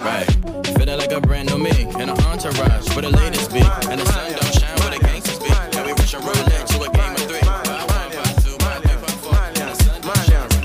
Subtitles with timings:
[0.00, 0.26] Right.
[0.66, 3.60] Feeling like a brand new me in an entourage where the latest be.
[3.60, 5.48] And the sun don't shine where the gangsters be.
[5.48, 7.40] Now we reach a roulette to a game of three.
[7.46, 9.34] Round one, round two, round three, round four.
[9.36, 10.60] And the sun don't shine where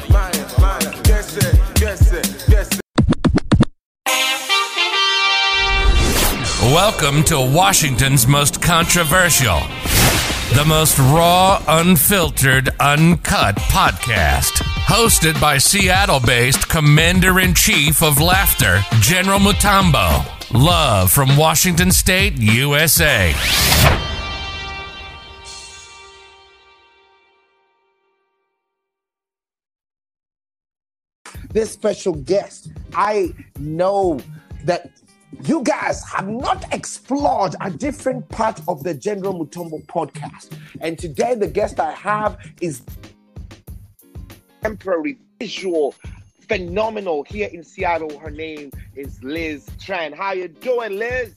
[0.81, 2.81] the Guess it, guess it, guess it.
[6.73, 9.59] Welcome to Washington's most controversial,
[10.55, 14.61] the most raw, unfiltered, uncut podcast.
[14.87, 20.25] Hosted by Seattle based Commander in Chief of Laughter, General Mutombo.
[20.53, 23.33] Love from Washington State, USA.
[31.57, 32.69] this special guest.
[32.93, 34.19] I know
[34.65, 34.91] that
[35.43, 40.57] you guys have not explored a different part of the General Mutombo podcast.
[40.81, 42.81] And today, the guest I have is
[44.61, 45.93] temporary visual
[46.47, 48.17] phenomenal here in Seattle.
[48.17, 50.15] Her name is Liz Tran.
[50.15, 51.35] How you doing, Liz?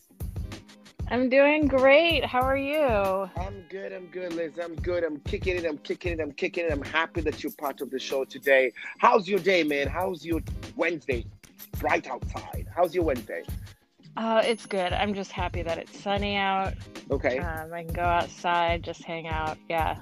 [1.09, 2.25] I'm doing great.
[2.25, 3.29] How are you?
[3.37, 3.93] I'm good.
[3.93, 4.59] I'm good, Liz.
[4.63, 5.03] I'm good.
[5.03, 5.67] I'm kicking it.
[5.67, 6.21] I'm kicking it.
[6.21, 6.73] I'm kicking it.
[6.73, 8.73] I'm happy that you're part of the show today.
[8.99, 9.89] How's your day, man?
[9.89, 10.41] How's your
[10.77, 11.27] Wednesday?
[11.79, 12.69] Bright outside.
[12.75, 13.43] How's your Wednesday?
[14.17, 14.93] Uh, it's good.
[14.93, 16.75] I'm just happy that it's sunny out.
[17.11, 17.39] Okay.
[17.39, 19.57] Um, I can go outside, just hang out.
[19.69, 20.01] Yeah.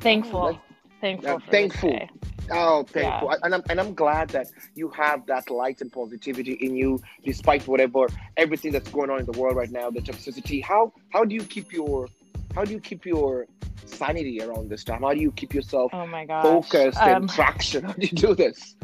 [0.00, 0.58] Thankful.
[0.58, 1.36] Oh, thankful.
[1.36, 2.08] uh, thankful.
[2.50, 3.34] Oh, thankful.
[3.42, 7.66] And I'm and I'm glad that you have that light and positivity in you, despite
[7.66, 10.62] whatever everything that's going on in the world right now, the toxicity.
[10.62, 12.08] How how do you keep your
[12.54, 13.46] how do you keep your
[13.84, 15.02] sanity around this time?
[15.02, 16.42] How do you keep yourself Oh my gosh.
[16.42, 17.84] focused and Um, traction?
[17.84, 18.76] How do you do this?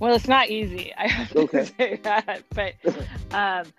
[0.00, 0.92] well, it's not easy.
[0.98, 1.64] I have Okay.
[1.64, 2.74] to say that, but
[3.32, 3.72] um,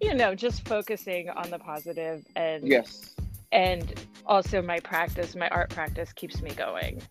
[0.00, 3.14] you know, just focusing on the positive and Yes.
[3.52, 3.94] and
[4.26, 7.02] also my practice, my art practice keeps me going.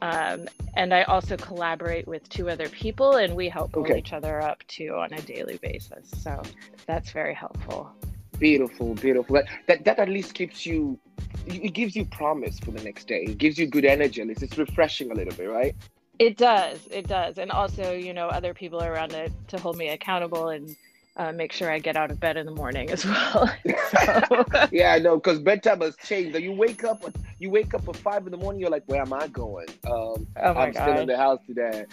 [0.00, 3.98] Um, and I also collaborate with two other people, and we help pull Okay.
[3.98, 6.08] each other up too on a daily basis.
[6.22, 6.40] So
[6.86, 7.92] that's very helpful.
[8.38, 9.34] Beautiful, beautiful.
[9.36, 10.98] That, that that at least keeps you.
[11.46, 13.24] It gives you promise for the next day.
[13.24, 14.20] It gives you good energy.
[14.20, 15.74] At least it's refreshing a little bit, right?
[16.18, 19.88] It does, it does, and also you know other people around it to hold me
[19.88, 20.76] accountable and
[21.16, 23.50] uh, make sure I get out of bed in the morning as well.
[23.90, 26.36] So- Yeah, I know, because bedtime has changed.
[26.38, 27.02] You wake up,
[27.38, 28.60] you wake up at five in the morning.
[28.60, 29.66] You're like, where am I going?
[29.86, 31.86] Um, oh I'm still in the house today.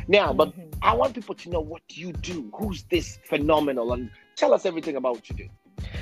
[0.07, 0.73] Now, but Mhm.
[0.81, 2.49] I want people to know what you do.
[2.55, 3.93] Who's this phenomenal?
[3.93, 5.49] And tell us everything about what you do.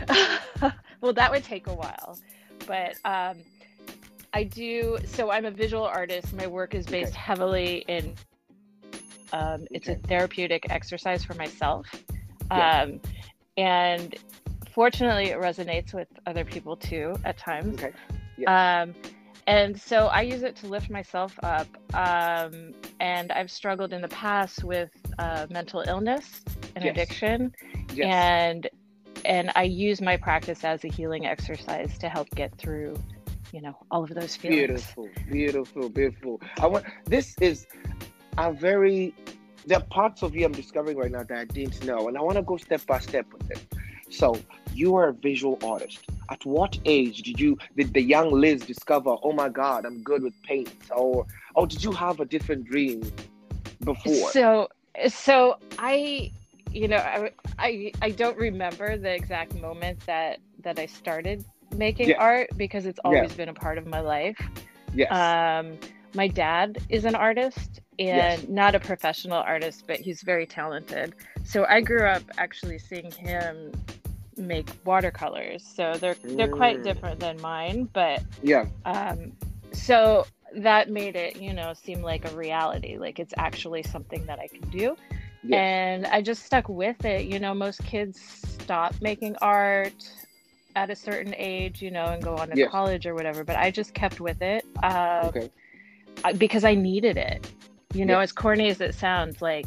[1.02, 2.18] well, that would take a while,
[2.68, 3.38] but um,
[4.34, 4.98] I do.
[5.06, 6.34] So I'm a visual artist.
[6.34, 7.20] My work is based Okay.
[7.20, 8.16] heavily in.
[9.32, 11.86] Um, it's a therapeutic exercise for myself,
[12.52, 12.82] Yeah.
[12.82, 13.00] um,
[13.58, 14.16] and
[14.72, 17.82] fortunately, it resonates with other people too at times.
[17.82, 17.94] Okay.
[18.48, 18.94] Um,
[19.48, 21.68] and so I use it to lift myself up.
[21.94, 26.42] Um, and I've struggled in the past with uh, mental illness
[26.76, 26.92] and Yes.
[26.94, 27.54] addiction
[27.94, 28.08] Yes.
[28.14, 28.70] and
[29.26, 32.96] and I use my practice as a healing exercise to help get through,
[33.52, 34.68] you know, all of those feelings.
[34.68, 36.42] Beautiful, beautiful, beautiful.
[36.62, 37.68] I want this is
[38.38, 39.14] a very
[39.66, 42.22] there are parts of you I'm discovering right now that I didn't know, and I
[42.22, 43.66] want to go step by step with it.
[44.10, 44.40] So
[44.74, 46.00] you are a visual artist.
[46.30, 49.16] At what age did you did the young Liz discover?
[49.24, 51.26] Oh my God, I'm good with paint, or
[51.56, 53.02] or did you have a different dream
[53.84, 54.32] before?
[54.32, 54.70] So
[55.08, 56.32] so I
[56.72, 61.44] you know, I, I I don't remember the exact moment that that I started
[61.76, 62.18] making Yeah.
[62.18, 63.10] art because it's Yeah.
[63.10, 64.40] always been a part of my life.
[64.94, 65.12] yes.
[65.12, 65.78] Um,
[66.14, 68.48] my dad is an artist and Yes.
[68.48, 71.14] not a professional artist, but he's very talented.
[71.44, 73.72] So I grew up actually seeing him
[74.38, 75.64] make watercolors.
[75.66, 76.84] So they're they're quite Mm.
[76.84, 78.66] different than mine, but yeah.
[78.86, 79.34] um,
[79.74, 80.26] so
[80.56, 84.48] that made it you know seem like a reality, like it's actually something that I
[84.48, 84.96] can do.
[85.44, 85.60] Yes.
[85.60, 87.26] And I just stuck with it.
[87.26, 88.20] You know, most kids
[88.62, 90.10] stop making art
[90.76, 92.70] at a certain age, you know, and go on to Yes.
[92.72, 93.44] college or whatever.
[93.44, 94.66] But I just kept with it.
[94.84, 95.50] Um, okay.
[96.38, 97.50] Because I needed it.
[97.94, 98.30] You know, Yes.
[98.30, 99.66] as corny as it sounds, like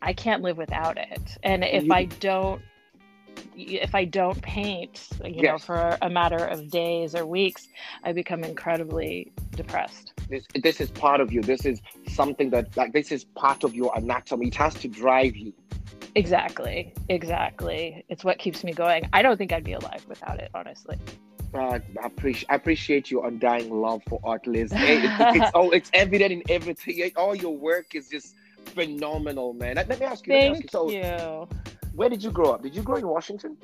[0.00, 1.20] I can't live without it.
[1.42, 2.62] And if You- I don't
[3.54, 7.68] if I don't paint, you know, for a matter of days or weeks,
[8.02, 10.14] I become incredibly depressed.
[10.30, 11.42] This this is part of you.
[11.42, 14.48] This is something that like this is part of your anatomy.
[14.48, 15.52] It has to drive you.
[16.14, 16.92] Exactly.
[17.08, 18.04] Exactly.
[18.08, 19.08] It's what keeps me going.
[19.12, 20.98] I don't think I'd be alive without it, honestly.
[21.54, 24.72] Uh, I appreciate I appreciate your undying love for art, Liz.
[24.72, 27.10] It- it- it's oh, it's evident in everything.
[27.16, 28.34] All your work is just
[28.66, 29.76] phenomenal, man.
[29.76, 30.32] Let, let me ask you.
[30.32, 31.48] me ask Thank So, you.
[31.94, 32.62] where did you grow up?
[32.62, 33.56] Did you grow in Washington?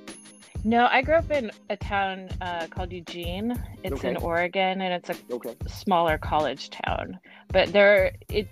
[0.65, 3.55] No, I grew up in a town uh, called Eugene.
[3.85, 5.55] It's in Oregon, and it's a Okay.
[5.69, 7.19] smaller college town.
[7.53, 8.49] But there, it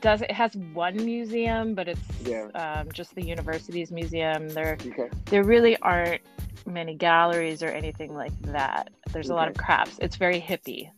[0.00, 0.22] does.
[0.22, 2.46] It has one museum, but it's Yeah.
[2.54, 4.48] um, just the university's museum.
[4.48, 5.08] There, Okay.
[5.26, 6.20] there really aren't
[6.66, 8.90] many galleries or anything like that.
[9.12, 9.64] There's a lot of Okay.
[9.64, 9.98] crafts.
[10.00, 10.90] It's very hippie.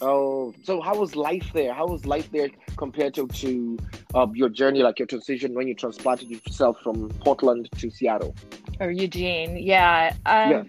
[0.00, 1.72] Oh, so how was life there?
[1.72, 3.78] How was life there compared to to
[4.14, 8.34] uh, your journey, like your transition when you transplanted yourself from Portland to Seattle?
[8.80, 10.14] Or Eugene, yeah.
[10.26, 10.62] Um, Yeah.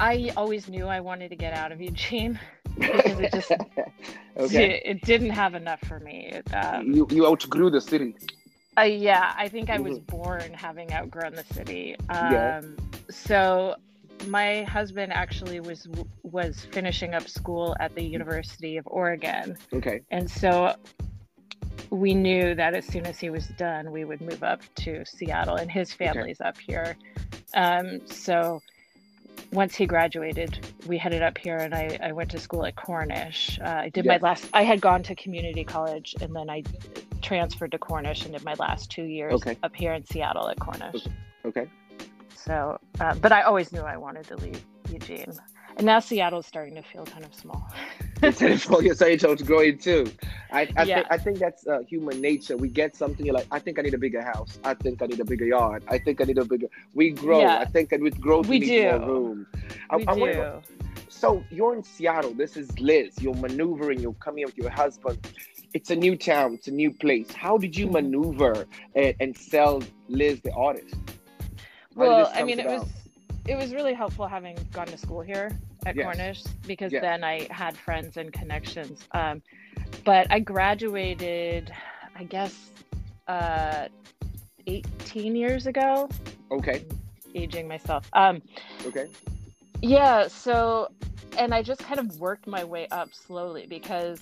[0.00, 2.38] I always knew I wanted to get out of Eugene
[2.78, 3.50] because it just
[4.36, 4.80] okay.
[4.84, 6.30] it, didn't have enough for me.
[6.32, 8.14] It, um, You you outgrew the city.
[8.78, 10.06] Uh, yeah, I think I was Mhm.
[10.06, 11.96] born having outgrown the city.
[12.08, 12.60] Um, Yeah.
[13.10, 13.74] So
[14.26, 15.88] my husband actually was
[16.22, 20.00] was finishing up school at the University of Oregon, Okay.
[20.10, 20.74] and so
[21.90, 25.56] we knew that as soon as he was done, we would move up to Seattle,
[25.56, 26.96] and his family's up here.
[27.54, 28.62] Um, so
[29.52, 33.58] once he graduated, we headed up here, and I, I went to school at Cornish.
[33.60, 34.48] Uh, I did my last.
[34.54, 36.62] I had gone to community college, and then I
[37.20, 39.56] transferred to Cornish and did my last two years Okay.
[39.62, 41.06] up here in Seattle at Cornish.
[41.44, 41.68] Okay.
[42.34, 45.32] So, uh, but I always knew I wanted to leave Eugene,
[45.76, 47.70] and now Seattle's starting to feel kind of small.
[48.22, 50.06] Telephone your say it's growing too.
[50.52, 50.94] I, I Yeah.
[50.96, 52.56] think I think that's uh, human nature.
[52.56, 54.58] We get something you're like, I think I need a bigger house.
[54.64, 55.82] I think I need a bigger yard.
[55.88, 56.68] I think I need a bigger.
[56.94, 57.40] We grow.
[57.40, 57.58] Yeah.
[57.58, 59.46] I think that with growth We we, need more room.
[59.96, 60.20] We I do.
[60.20, 60.62] wanna
[61.08, 62.34] so you're in Seattle.
[62.34, 63.14] This is Liz.
[63.20, 64.00] You're maneuvering.
[64.00, 65.18] You're coming with your husband.
[65.74, 66.54] It's a new town.
[66.54, 67.32] It's a new place.
[67.32, 70.94] How did you maneuver and, and sell Liz the artist?
[70.94, 72.88] How well, I mean, it was
[73.46, 75.50] it was really helpful having gone to school here
[75.86, 76.04] at Yes.
[76.04, 77.02] Cornish because Yes.
[77.02, 79.06] then I had friends and connections.
[79.12, 79.42] Um,
[80.04, 81.72] but I graduated,
[82.16, 82.70] I guess,
[83.28, 83.88] uh,
[84.66, 86.08] 18 years ago,
[86.50, 86.84] Okay.
[87.34, 88.08] aging myself.
[88.12, 88.42] Um,
[88.86, 89.06] Okay.
[89.80, 90.88] yeah, so,
[91.38, 94.20] and I just kind of worked my way up slowly because,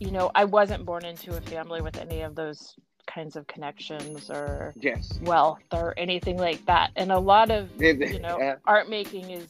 [0.00, 2.74] you know, I wasn't born into a family with any of those
[3.06, 5.18] kinds of connections or Yes.
[5.22, 6.90] wealth or anything like that.
[6.96, 9.48] And a lot of, you know, art making is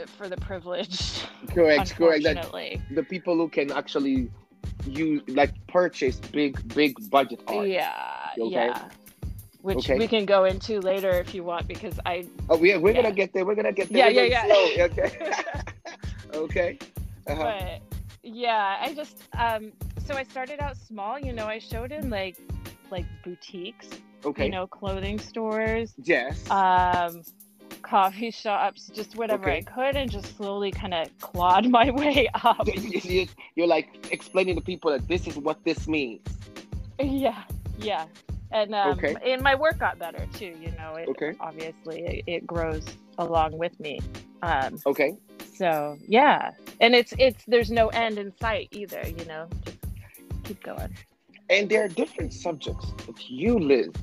[0.00, 1.24] uh, for the privileged.
[1.48, 1.94] correct.
[1.96, 2.24] Correct.
[2.24, 2.52] That
[2.90, 4.30] the people who can actually
[4.86, 7.68] use like purchase big big budget art.
[7.68, 7.92] Yeah,
[8.38, 8.50] Okay.
[8.52, 8.88] yeah.
[9.62, 9.98] Which Okay.
[9.98, 12.26] we can go into later if you want, because I.
[12.48, 13.02] Oh, we, we're Yeah.
[13.02, 13.44] gonna get there.
[13.44, 14.10] We're gonna get there.
[14.10, 14.46] yeah, We're going yeah.
[14.46, 15.32] slow, Okay.
[16.34, 16.78] okay.
[17.26, 17.42] Uh-huh.
[17.42, 17.82] But
[18.22, 19.72] yeah, I just um.
[20.06, 21.18] So I started out small.
[21.18, 22.38] You know, I showed in like,
[22.90, 23.88] like boutiques.
[24.24, 24.46] Okay.
[24.46, 25.94] You know, clothing stores.
[26.02, 26.48] yes.
[26.50, 27.22] Um.
[27.82, 29.58] Coffee shops, just whatever Okay.
[29.58, 32.66] I could, and just slowly kind of clawed my way up.
[32.66, 36.20] You- You're like explaining to people that this is what this means.
[37.00, 37.42] Yeah,
[37.78, 38.06] yeah.
[38.52, 39.16] And um, Okay.
[39.24, 40.54] and my work got better too.
[40.60, 41.34] You know, it, Okay.
[41.40, 42.84] obviously it, it grows
[43.18, 44.00] along with me.
[44.42, 45.16] Um, Okay.
[45.54, 46.50] so yeah,
[46.80, 49.02] and it's it's there's no end in sight either.
[49.06, 49.78] You know, just
[50.44, 50.94] keep going.
[51.48, 53.94] And there are different subjects that you live.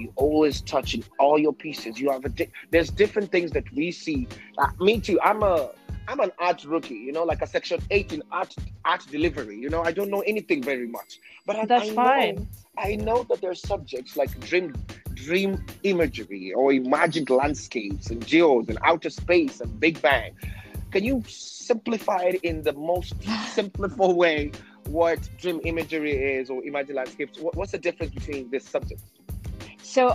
[0.00, 2.00] You always touching all your pieces.
[2.00, 4.26] You have a di- there's different things that we see.
[4.56, 5.20] Uh, me too.
[5.22, 5.70] I'm a
[6.08, 6.94] I'm an art rookie.
[6.94, 8.54] You know, like a section eight in art
[8.86, 9.58] art delivery.
[9.58, 12.34] You know, I don't know anything very much, but I, That's I fine.
[12.36, 12.46] Know,
[12.78, 14.74] I know that there are subjects like dream
[15.12, 20.32] dream imagery or imagined landscapes and geos and outer space and Big Bang.
[20.90, 23.14] Can you simplify it in the most
[23.52, 24.52] simplified way
[24.86, 27.38] what dream imagery is or imagined landscapes?
[27.38, 29.02] What, what's the difference between this subject?
[29.90, 30.14] So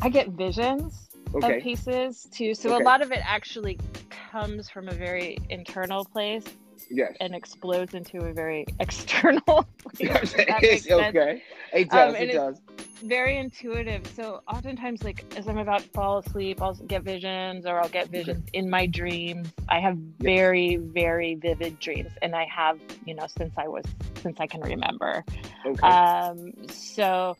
[0.00, 1.56] I get visions Okay.
[1.56, 2.54] of pieces too.
[2.54, 2.84] So Okay.
[2.84, 3.76] a lot of it actually
[4.10, 6.44] comes from a very internal place
[6.88, 7.14] Yes.
[7.20, 9.42] and explodes into a very external
[9.78, 9.98] place.
[9.98, 11.16] Yes, it makes is sense.
[11.16, 11.42] okay.
[11.72, 12.14] It does.
[12.14, 12.60] Um, it does.
[13.02, 14.06] very intuitive.
[14.06, 18.10] So oftentimes, like as I'm about to fall asleep, I'll get visions, or I'll get
[18.10, 19.48] visions in my dreams.
[19.68, 23.84] I have very, very vivid dreams, and I have, you know, since I was
[24.22, 25.24] since I can remember.
[25.66, 25.88] Okay.
[25.88, 27.36] Um, so,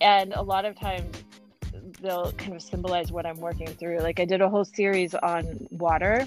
[0.00, 1.24] and a lot of times
[2.00, 3.98] they'll kind of symbolize what I'm working through.
[3.98, 6.26] Like I did a whole series on water,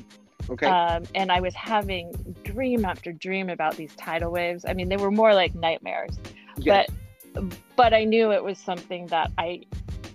[0.49, 0.67] okay.
[0.67, 2.13] um, and I was having
[2.43, 4.65] dream after dream about these tidal waves.
[4.67, 6.17] I mean, they were more like nightmares
[6.57, 6.87] yes.
[7.33, 7.43] but
[7.75, 9.63] but I knew it was something that I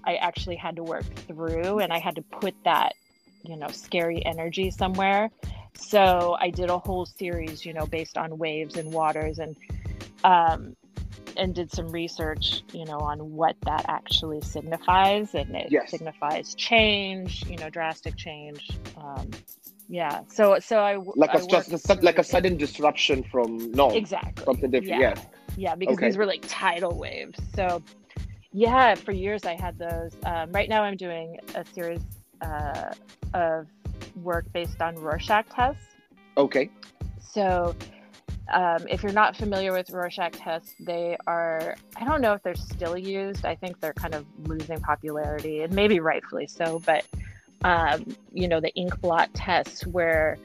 [0.05, 2.95] I actually had to work through and I had to put that,
[3.43, 5.31] you know, scary energy somewhere.
[5.75, 9.57] So I did a whole series, you know, based on waves and waters and
[10.25, 10.77] um
[11.39, 15.91] and did some research, you know, on what that actually signifies and it Yes.
[15.91, 18.69] signifies change, you know, drastic change.
[18.97, 19.31] Um
[19.89, 20.21] yeah.
[20.29, 23.91] So so I Like I a just a, worked like a sudden disruption from no
[23.91, 25.01] exactly something different.
[25.01, 25.15] Yeah.
[25.15, 25.27] Yes.
[25.57, 26.07] yeah because Okay.
[26.07, 27.83] these were like tidal waves so
[28.53, 32.01] yeah for years i had those um, right now i'm doing a series
[32.43, 32.93] uh,
[33.35, 33.67] of
[34.15, 35.83] work based on rorschach tests
[36.37, 36.71] Okay.
[37.21, 37.75] so
[38.53, 42.55] um, if you're not familiar with rorschach tests they are i don't know if they're
[42.55, 43.45] still used.
[43.45, 47.05] I think they're kind of losing popularity and maybe rightfully so but
[47.63, 50.39] um, you know the ink blot tests where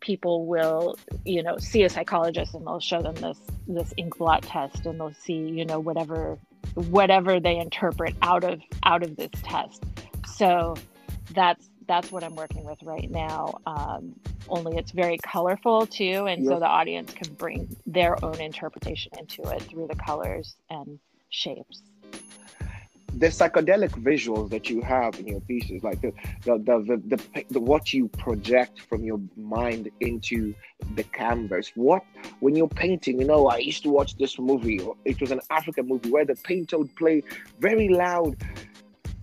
[0.00, 4.42] people will you know see a psychologist and they'll show them this this ink blot
[4.42, 6.38] test and they'll see you know whatever
[6.74, 9.82] whatever they interpret out of out of this test.
[10.26, 10.74] So
[11.34, 14.14] that's that's what i'm working with right now um,
[14.48, 19.42] only it's very colorful too and so the audience can bring their own interpretation into
[19.50, 21.82] it through the colors and shapes
[23.14, 26.12] the psychedelic visuals that you have in your pieces, like the
[26.44, 30.54] the the, the, the, the what you project from your mind into
[30.94, 31.72] the canvas.
[31.74, 32.04] What
[32.38, 34.80] when you're painting, you know, I used to watch this movie.
[35.04, 37.24] It was an African movie where the painter would play
[37.58, 38.36] very loud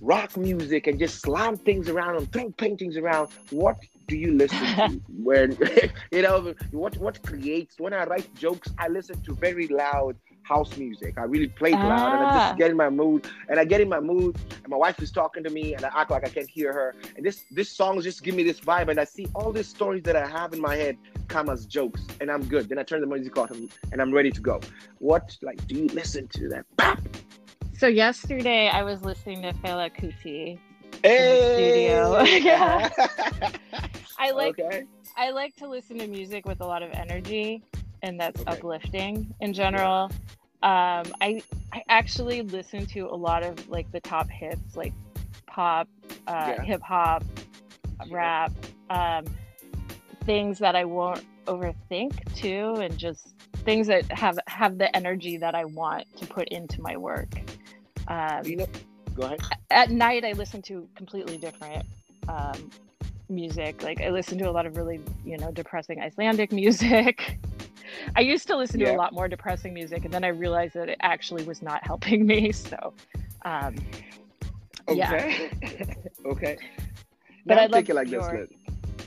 [0.01, 3.29] rock music and just slam things around and throw paintings around.
[3.49, 3.77] What
[4.07, 5.57] do you listen to when
[6.11, 8.69] you know what what creates when I write jokes?
[8.77, 11.15] I listen to very loud house music.
[11.17, 12.47] I really play it loud and I Ah.
[12.47, 13.27] just get in my mood.
[13.49, 15.89] And I get in my mood and my wife is talking to me and I
[15.93, 16.95] act like I can't hear her.
[17.17, 20.03] And this this song just give me this vibe and I see all these stories
[20.03, 22.69] that I have in my head come as jokes and I'm good.
[22.69, 24.61] Then I turn the music off and, and I'm ready to go.
[24.99, 26.65] What like do you listen to that?
[27.77, 30.59] So yesterday i was listening to Fela Kuti.
[31.03, 31.51] Hey!
[31.53, 32.23] studio.
[32.23, 32.89] Yeah.
[34.19, 34.83] i like okay.
[35.15, 37.63] I like to listen to music with a lot of energy
[38.03, 38.51] and that's Okay.
[38.51, 40.11] uplifting in general.
[40.63, 41.41] Um, I
[41.73, 44.93] I actually listen to a lot of like the top hits like
[45.47, 45.87] pop,
[46.27, 46.61] uh, Yeah.
[46.63, 47.23] hip hop,
[48.09, 48.51] rap,
[48.89, 49.25] um,
[50.25, 55.55] things that I won't overthink too, and just things that have have the energy that
[55.55, 57.29] I want to put into my work.
[58.07, 58.67] Um, You know,
[59.15, 59.39] go ahead.
[59.71, 61.85] at night I listen to completely different
[62.27, 62.69] um,
[63.29, 63.83] music.
[63.83, 67.39] Like I listen to a lot of really, you know, depressing Icelandic music.
[68.15, 70.89] I used to listen to a lot more depressing music, and then I realized that
[70.89, 72.51] it actually was not helping me.
[72.69, 72.93] So,
[73.45, 73.75] um,
[74.89, 75.13] yeah.
[75.13, 75.49] Okay.
[76.25, 76.57] okay.
[77.45, 78.47] But now I love thinking like this, your-.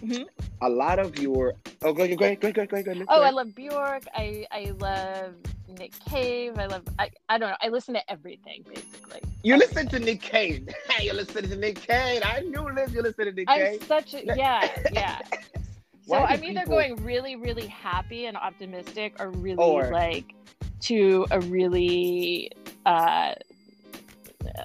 [0.02, 0.26] Mhm.
[0.62, 2.92] A lot of your oh go go go go go go go.
[2.92, 4.04] Liz, oh, I love Bjork.
[4.14, 5.34] I I love
[5.78, 6.58] Nick Cave.
[6.58, 7.56] I love I, I don't know.
[7.62, 9.20] I listen to everything basically.
[9.42, 10.68] You listen to Nick Cave.
[11.00, 12.22] you listen to Nick Cave.
[12.24, 12.92] I knew Liz.
[12.92, 13.82] You listen to Nick I'm Cave.
[13.84, 15.20] such a yeah yeah.
[16.06, 20.34] So I'm either people- going really really happy and optimistic, or really Or- like
[20.82, 22.50] to a really
[22.86, 23.34] uh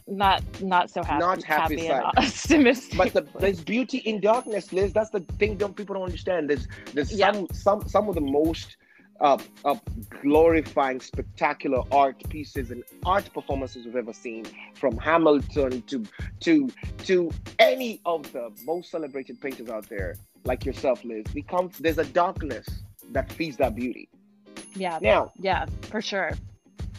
[0.08, 2.98] not not so happy, Not happy and optimistic.
[2.98, 4.94] But the, there's beauty in darkness, Liz.
[4.94, 5.58] That's the thing.
[5.58, 6.50] Don't people don't understand.
[6.50, 7.32] There's there's Yeah.
[7.34, 8.78] some some some of the most
[9.22, 9.76] uh, uh,
[10.22, 16.04] glorifying, spectacular art pieces and art performances we've ever seen, from Hamilton to
[16.42, 16.70] to
[17.06, 21.26] to any of the most celebrated painters out there, like yourself, Liz.
[21.34, 22.68] Becomes there's a darkness
[23.12, 24.10] that feeds that beauty.
[24.76, 26.32] yeah Now, yeah for sure.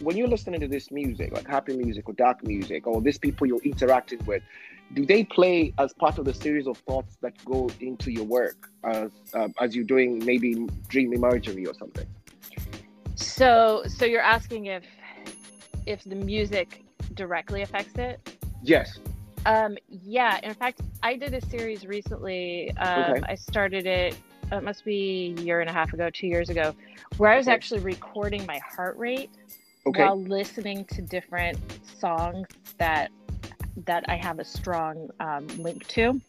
[0.01, 3.47] when you're listening to this music, like happy music or dark music, or these people
[3.47, 4.43] you're interacting with,
[4.95, 8.69] do they play as part of the series of thoughts that go into your work
[8.85, 12.07] as uh, as you're doing maybe dream imagery or something?
[13.17, 14.85] So so you're asking if
[15.87, 18.21] if the music directly affects it?
[18.63, 18.99] Yes.
[19.45, 22.77] Um, yeah, in fact, I did a series recently.
[22.79, 23.21] Um, Okay.
[23.29, 24.17] I started it,
[24.51, 26.75] it must be a year and a half ago, two years ago,
[27.17, 27.55] where I was Okay.
[27.55, 29.31] actually recording my heart rate
[29.87, 30.03] Okay.
[30.03, 31.59] while listening to different
[31.99, 33.13] songs that
[33.85, 36.21] that I have a strong um, link to.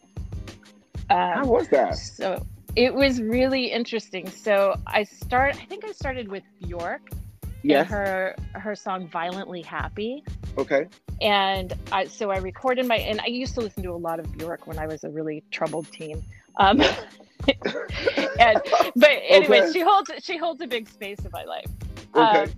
[1.32, 1.96] How Um, was that?
[1.96, 2.44] so
[2.76, 4.28] it was really interesting.
[4.30, 5.56] So I start.
[5.56, 7.02] I think I started with Bjork
[7.62, 7.88] Yes.
[7.88, 10.22] her her song "Violently Happy."
[10.56, 10.86] Okay.
[11.20, 14.30] and I, so I recorded my and I used to listen to a lot of
[14.36, 16.22] Bjork when I was a really troubled teen.
[16.56, 16.80] Um,
[18.38, 18.60] and
[18.96, 19.72] but anyway, Okay.
[19.72, 21.70] she holds she holds a big space in my life.
[22.14, 22.42] Okay.
[22.44, 22.50] Um,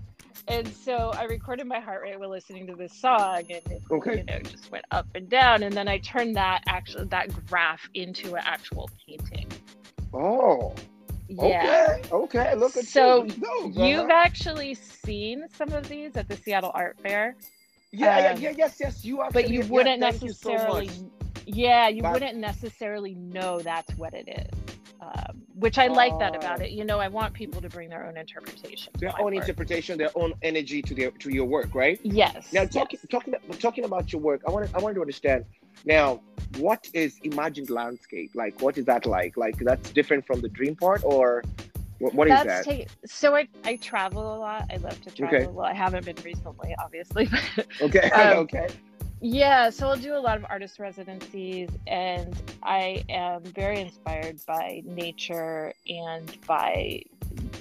[0.48, 4.18] and so I recorded my heart rate while listening to this song, and it, Okay.
[4.18, 5.62] you know, just went up and down.
[5.62, 9.46] And then I turned that actual that graph into an actual painting.
[10.12, 10.74] Oh.
[11.28, 11.98] Yeah.
[12.10, 12.10] Okay.
[12.12, 12.54] Okay.
[12.56, 12.86] Look at that.
[12.86, 13.34] So you.
[13.72, 17.36] No, You've actually seen some of these at the Seattle Art Fair.
[17.92, 19.04] Yeah, yeah, Um, yeah, yes, yes.
[19.04, 19.30] You are.
[19.30, 20.90] but you wouldn't thank you so necessarily
[21.46, 24.59] yeah you But- wouldn't necessarily know that's what it is
[25.14, 28.06] um, which i like that about it you know i want people to bring their
[28.06, 29.42] own interpretation their own work.
[29.42, 31.98] interpretation, their own energy to their to your work, right?
[32.02, 32.74] yes Now, yes.
[32.74, 35.44] talking talking talking about your work, I want I wanted to understand.
[35.84, 36.20] Now,
[36.58, 38.60] what is imagined landscape like?
[38.60, 39.36] What is that like?
[39.36, 41.42] Like that's different from the dream part, or
[41.98, 42.64] what, what is that?
[42.64, 45.46] take, so I, I travel a lot i love to travel Okay.
[45.46, 48.68] well i haven't been recently obviously but okay, um, okay,
[49.22, 54.82] Yeah, so I'll do a lot of artist residencies, and I am very inspired by
[54.86, 57.02] nature and by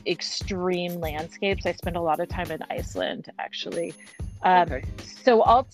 [0.08, 1.66] extreme landscapes.
[1.66, 3.94] I spend a lot of time in Iceland, actually.
[4.44, 4.84] Um, okay,
[5.24, 5.68] So I'll,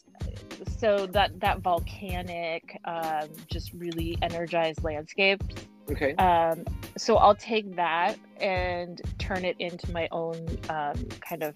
[0.80, 5.46] so that that volcanic, um, just really energized landscapes.
[5.92, 6.16] okay.
[6.16, 6.66] Um,
[6.98, 11.54] so I'll take that and turn it into my own um, kind of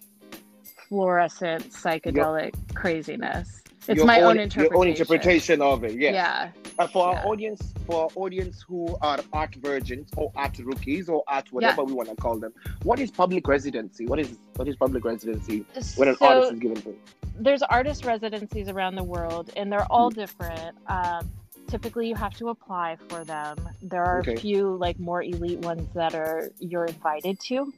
[0.87, 3.63] fluorescent psychedelic craziness.
[3.89, 4.71] It's Your my own, own interpretation.
[4.71, 5.99] Your own interpretation of it.
[5.99, 6.13] Yes.
[6.13, 6.51] Yeah.
[6.77, 7.19] Uh, for Yeah.
[7.21, 11.83] our audience, for our audience who are art virgins or art rookies or art whatever
[11.83, 12.53] we want to call them,
[12.83, 14.05] what is public residency?
[14.05, 15.65] What is what is public residency
[15.95, 16.95] when an so artist is given to?
[17.41, 19.91] there's artist residencies around the world, and they're Hmm.
[19.95, 20.77] all different.
[20.87, 21.27] Um,
[21.67, 23.57] typically, you have to apply for them.
[23.81, 24.33] There are Okay.
[24.35, 27.73] a few like more elite ones that are you're invited to,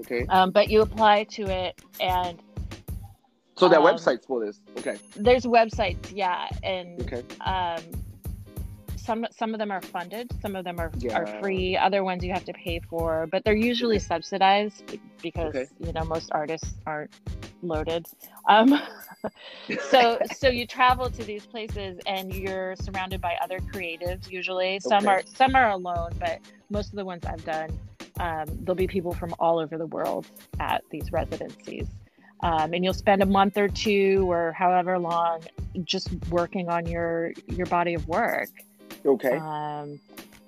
[0.00, 0.26] Okay.
[0.28, 2.36] um, but you apply to it and
[3.58, 4.60] So there are um, websites for this.
[4.78, 4.96] Okay.
[5.16, 7.22] there's websites, yeah, and Okay.
[7.40, 7.82] um,
[8.96, 11.16] some some of them are funded, some of them are Yeah.
[11.18, 11.76] are free.
[11.76, 14.82] Other ones you have to pay for, but they're usually subsidized
[15.22, 15.66] because Okay.
[15.78, 17.10] you know most artists aren't
[17.62, 18.06] loaded.
[18.48, 18.78] Um,
[19.80, 24.30] so so you travel to these places and you're surrounded by other creatives.
[24.30, 25.08] Usually, some Okay.
[25.08, 27.70] are some are alone, but most of the ones I've done,
[28.20, 30.26] um, there'll be people from all over the world
[30.60, 31.86] at these residencies.
[32.40, 35.40] Um, and you'll spend a month or two or however long
[35.84, 38.50] just working on your your body of work
[39.04, 39.36] Okay.
[39.36, 39.98] um,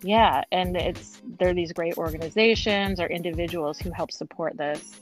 [0.03, 4.95] yeah and it's there are these great organizations or individuals who help support this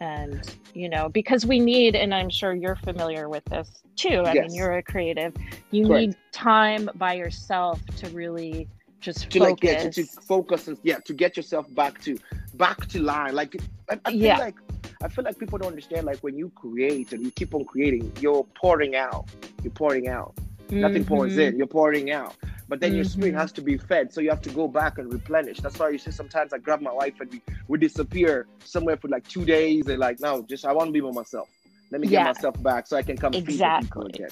[0.00, 4.34] and you know because we need and i'm sure you're familiar with this too i
[4.34, 4.50] Yes.
[4.50, 5.32] mean you're a creative
[5.70, 6.08] you Correct.
[6.08, 8.68] need time by yourself to really
[9.04, 10.68] just to focus like yeah, to, to focus.
[10.68, 12.16] and yeah to get yourself back to
[12.54, 13.34] back to line.
[13.34, 13.52] Like
[13.90, 14.38] I, I feel Yeah.
[14.38, 14.56] like
[15.02, 18.10] i feel like people don't understand like when you create and you keep on creating
[18.20, 19.24] you're pouring out.
[19.62, 20.32] You're pouring out.
[20.70, 21.42] Nothing pours Mhm.
[21.48, 21.50] in.
[21.58, 22.34] You're pouring out.
[22.70, 23.38] But then your spirit Mhm.
[23.42, 25.58] has to be fed so you have to go back and replenish.
[25.64, 27.38] That's why you see sometimes i grab my wife and we,
[27.68, 28.32] we disappear
[28.74, 31.48] somewhere for like two days and like no just i want to be by myself.
[31.92, 32.24] Let me Yeah.
[32.24, 34.10] get myself back so i can come Exactly.
[34.14, 34.30] again.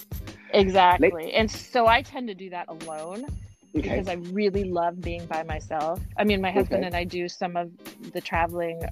[0.54, 1.32] Exactly.
[1.38, 3.26] And so i tend to do that alone
[3.76, 6.00] okay because I really love being by myself.
[6.16, 6.86] I mean, my husband Okay.
[6.88, 7.70] and I do some of
[8.12, 8.82] the traveling.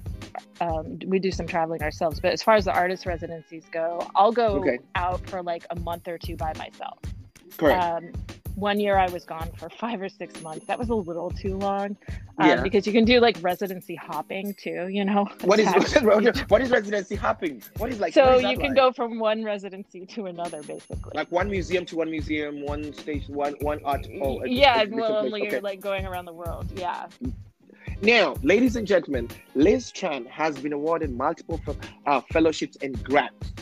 [0.59, 4.31] Um, we do some traveling ourselves, but as far as the artist residencies go, I'll
[4.31, 4.79] go Okay.
[4.95, 6.99] out for like a month or two by myself.
[7.57, 8.11] Correct Um,
[8.55, 10.65] one year I was gone for five or six months.
[10.67, 11.95] That was a little too long
[12.37, 12.61] um, Yeah.
[12.61, 15.25] because you can do like residency hopping too, you know?
[15.43, 15.67] what is
[16.47, 18.75] what is residency hopping what is like so is you can like?
[18.75, 21.11] go from one residency to another basically.
[21.15, 24.05] like one museum to one museum, one station, one one art.
[24.21, 25.51] Oh, yeah, well, only Okay.
[25.51, 26.65] you're like going around the world.
[26.75, 27.07] Yeah.
[28.01, 31.59] Now, ladies and gentlemen, Liz Tran has been awarded multiple
[32.05, 33.53] uh, fellowships and grants.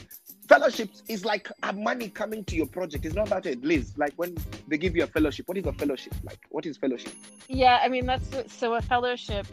[0.49, 3.05] Fellowships is like money coming to your project.
[3.05, 3.93] It's not about it, Liz.
[3.97, 4.35] Like when
[4.67, 6.39] they give you a fellowship, what is a fellowship like?
[6.49, 7.13] What is fellowship?
[7.47, 9.45] Yeah, I mean that's so a fellowship,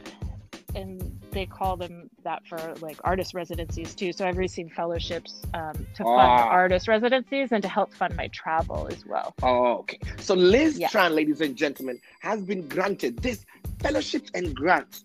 [0.75, 4.11] and they call them that for like artist residencies too.
[4.11, 6.49] So I've received fellowships um, to fund Ah.
[6.49, 9.35] artist residencies and to help fund my travel as well.
[9.43, 9.99] Oh, okay.
[10.19, 10.89] So Liz Yeah.
[10.89, 13.45] Tran, ladies and gentlemen, has been granted this
[13.81, 15.05] fellowships and grants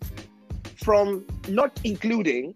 [0.77, 2.55] from not including,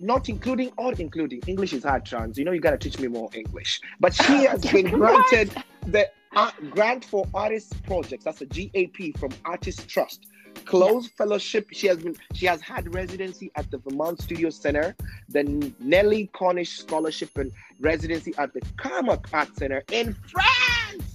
[0.00, 1.40] not including or including.
[1.46, 2.38] English is hard, Trans.
[2.38, 3.80] You know you gotta teach me more English.
[4.00, 5.52] But she has been granted
[5.86, 8.24] the uh, grant for artist projects.
[8.24, 10.26] That's a GAP from Artist Trust.
[10.64, 11.68] Clowes fellowship.
[11.72, 12.16] She has been.
[12.34, 14.96] She has had residency at the Vermont Studio Center,
[15.28, 15.44] the
[15.78, 21.14] Nellie Cornish Scholarship and residency at the Camac Art Center in France,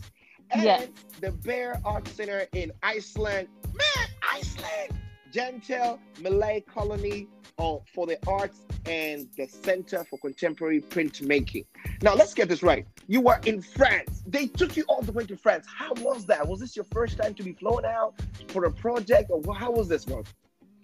[0.51, 0.87] and Yes.
[1.19, 3.47] the Baer Art Center in Iceland.
[3.73, 4.93] Man, Iceland!
[5.33, 11.65] Jentel Millay Colony uh, for the Arts and the Center for Contemporary Printmaking.
[12.01, 12.85] Now, let's get this right.
[13.07, 14.23] You were in France.
[14.27, 15.65] They took you all the way to France.
[15.67, 16.47] How was that?
[16.47, 18.13] Was this your first time to be flown out
[18.49, 20.23] for a project, or how was this one?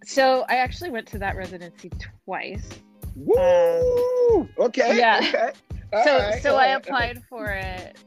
[0.03, 1.91] So I actually went to that residency
[2.25, 2.67] twice.
[3.15, 4.47] Woo!
[4.57, 4.97] okay.
[4.97, 5.19] yeah.
[5.93, 6.05] Okay.
[6.05, 6.71] so right, so I right.
[6.71, 7.97] applied for it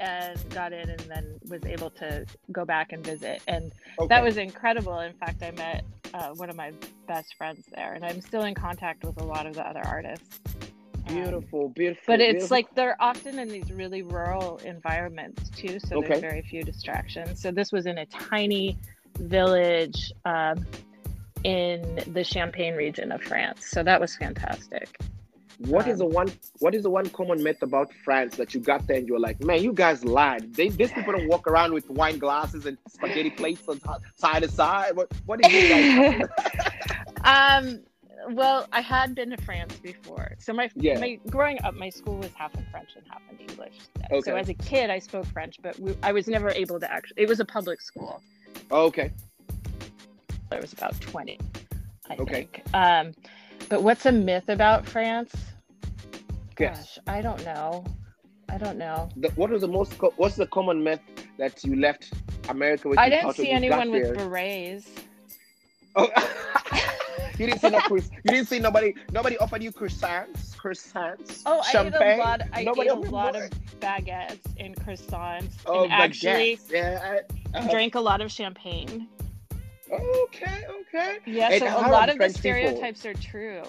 [0.00, 4.08] and got in, and then was able to go back and visit, and Okay.
[4.08, 4.98] that was incredible.
[5.00, 5.84] In fact, I met
[6.14, 6.72] uh, one of my
[7.06, 10.40] best friends there, and I'm still in contact with a lot of the other artists.
[11.08, 12.04] Um, Beautiful, beautiful.
[12.06, 12.54] but it's beautiful.
[12.56, 16.08] like they're often in these really rural environments too, so Okay.
[16.08, 17.40] there's very few distractions.
[17.40, 18.76] So this was in a tiny
[19.18, 20.66] village um,
[21.44, 23.66] in the Champagne region of France.
[23.70, 24.98] So that was fantastic.
[25.66, 26.30] What is the one?
[26.60, 29.42] What is the one common myth about France that you got there and you're like,
[29.42, 30.54] man, you guys lied.
[30.54, 34.42] They, these people don't walk around with wine glasses and spaghetti plates on si- side
[34.44, 34.94] to side.
[34.94, 35.08] What?
[35.26, 36.30] What is it like?
[37.24, 37.80] um,
[38.30, 40.98] well, I had been to France before, so my, Yeah.
[41.00, 43.74] my growing up, my school was half in French and half in English.
[44.12, 44.20] Okay.
[44.22, 47.22] So as a kid, I spoke French, but we, I was never able to actually.
[47.22, 48.22] It was a public school.
[48.70, 49.10] okay.
[50.52, 51.38] I was about twenty,
[52.08, 52.32] I Okay.
[52.32, 52.62] think.
[52.74, 53.12] Um,
[53.68, 55.34] but what's a myth about France?
[56.58, 56.78] Yes.
[56.96, 57.84] Gosh, I don't know.
[58.48, 59.08] I don't know.
[59.16, 59.96] The, what was the most?
[59.98, 61.00] Co- what's the common myth
[61.38, 62.12] that you left
[62.48, 62.98] America with?
[62.98, 64.90] I didn't see when you got anyone with berets.
[65.96, 66.08] Oh,
[67.38, 68.94] you didn't see no croiss- You didn't see nobody.
[69.12, 70.56] Nobody offered you croissants.
[70.56, 71.42] Croissants.
[71.46, 72.42] Oh, I ate a lot.
[72.52, 73.44] I Nobody ate a lot more?
[73.44, 73.50] of
[73.80, 76.70] baguettes and croissants, Oh, and actually baguettes.
[76.72, 77.00] Yeah.
[77.54, 77.70] I- uh-huh.
[77.70, 79.08] drank a lot of champagne.
[79.92, 80.64] Okay.
[80.80, 81.18] Okay.
[81.26, 82.40] Yeah, And so a lot the of the French people?
[82.40, 83.62] stereotypes are true.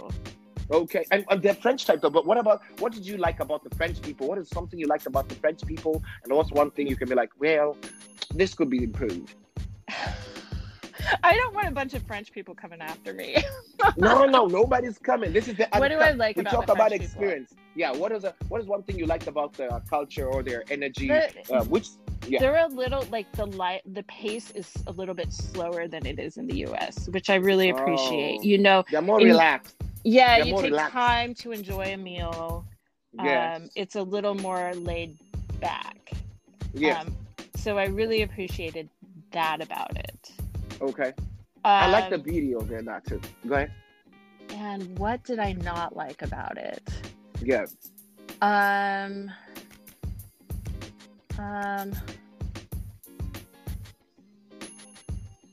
[0.71, 2.12] Okay, and, and they're French type though.
[2.12, 4.27] But what about what did you like about the French people?
[4.27, 6.03] What is something you liked about the French people?
[6.23, 7.75] And what's one thing you can be like, well,
[8.36, 9.34] this could be improved.
[11.23, 13.38] I don't want a bunch of French people coming after me.
[13.97, 15.32] No, no, nobody's coming.
[15.32, 17.05] This is the What do I like we about talk the about French people?
[17.23, 17.53] experience.
[17.75, 20.63] Yeah, what is a what is one thing you liked about their culture or their
[20.69, 21.08] energy?
[21.08, 21.88] The- uh, which
[22.30, 23.82] yeah, They're a little like the light.
[23.94, 27.36] The pace is a little bit slower than it is in the U.S., which I
[27.36, 28.39] really appreciate.
[28.39, 28.44] Oh.
[28.44, 29.76] You know, they're more in- relaxed.
[30.04, 30.94] yeah, They're you take relaxed.
[30.94, 32.65] time to enjoy a meal.
[33.24, 35.18] Yes, Um, it's a little more laid
[35.60, 36.12] back.
[36.74, 37.15] yeah Um,
[37.56, 38.88] so I really appreciated
[39.32, 40.32] that about it.
[40.82, 41.13] okay,
[41.65, 42.86] I like the Um, beauty of it.
[42.86, 43.20] That too.
[43.48, 43.72] Go ahead.
[44.52, 46.82] And what did I not like about it?
[47.44, 47.65] Yeah.
[48.42, 49.32] Um.
[51.39, 51.93] Um.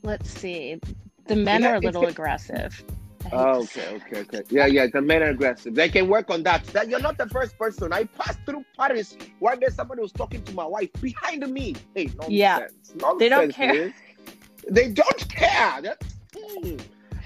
[0.03, 0.79] Let's see.
[1.27, 2.83] The men know, are a little good- aggressive.
[3.25, 4.41] I hate to Oh, okay, okay, okay.
[4.49, 4.87] Yeah, yeah.
[4.87, 5.75] The men are aggressive.
[5.75, 6.63] They can work on that.
[6.67, 7.91] That you're not the first person.
[7.91, 9.67] I passed through Paris one day.
[9.69, 11.75] Somebody was talking to my wife behind me.
[11.95, 12.29] Hey, nonsense.
[12.29, 12.67] Yeah.
[12.95, 13.73] Nonsense, They don't care.
[13.73, 13.93] Liz.
[14.69, 15.81] They don't care.
[15.81, 16.03] That-
[16.37, 16.75] hmm.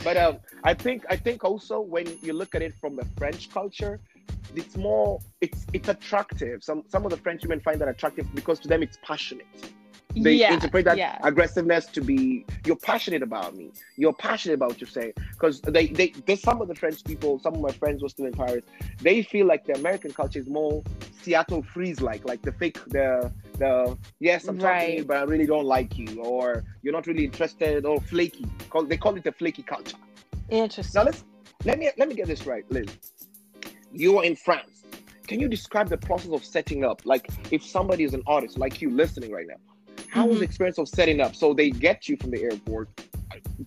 [0.04, 3.52] But um, I think I think also when you look at it from the French
[3.52, 4.00] culture,
[4.56, 6.64] it's more it's it's attractive.
[6.64, 9.46] Some some of the French women find that attractive because to them it's passionate.
[10.16, 11.20] They yeah, interpret that yeah.
[11.24, 13.72] aggressiveness to be you're passionate about me.
[13.96, 15.14] You're passionate about what you say.
[15.32, 18.26] Because they, they there's some of the french people some of my friends were still
[18.26, 18.64] in paris
[19.00, 20.84] they feel like the american culture is more
[21.22, 25.24] seattle freeze like like the fake the the yes i'm talking to you but i
[25.24, 28.46] really don't like you or you're not really interested or flaky.
[28.88, 29.98] They call it the flaky culture.
[30.50, 31.00] Interesting.
[31.00, 31.24] now let's
[31.66, 32.90] let me let me get this right liz
[33.94, 34.84] you're in france
[35.28, 37.02] can you describe the process of setting up?
[37.06, 39.56] Like if somebody is an artist like you listening right now
[40.10, 40.40] how was Mhm.
[40.40, 41.36] the experience of setting up?
[41.36, 42.90] So they get you from the airport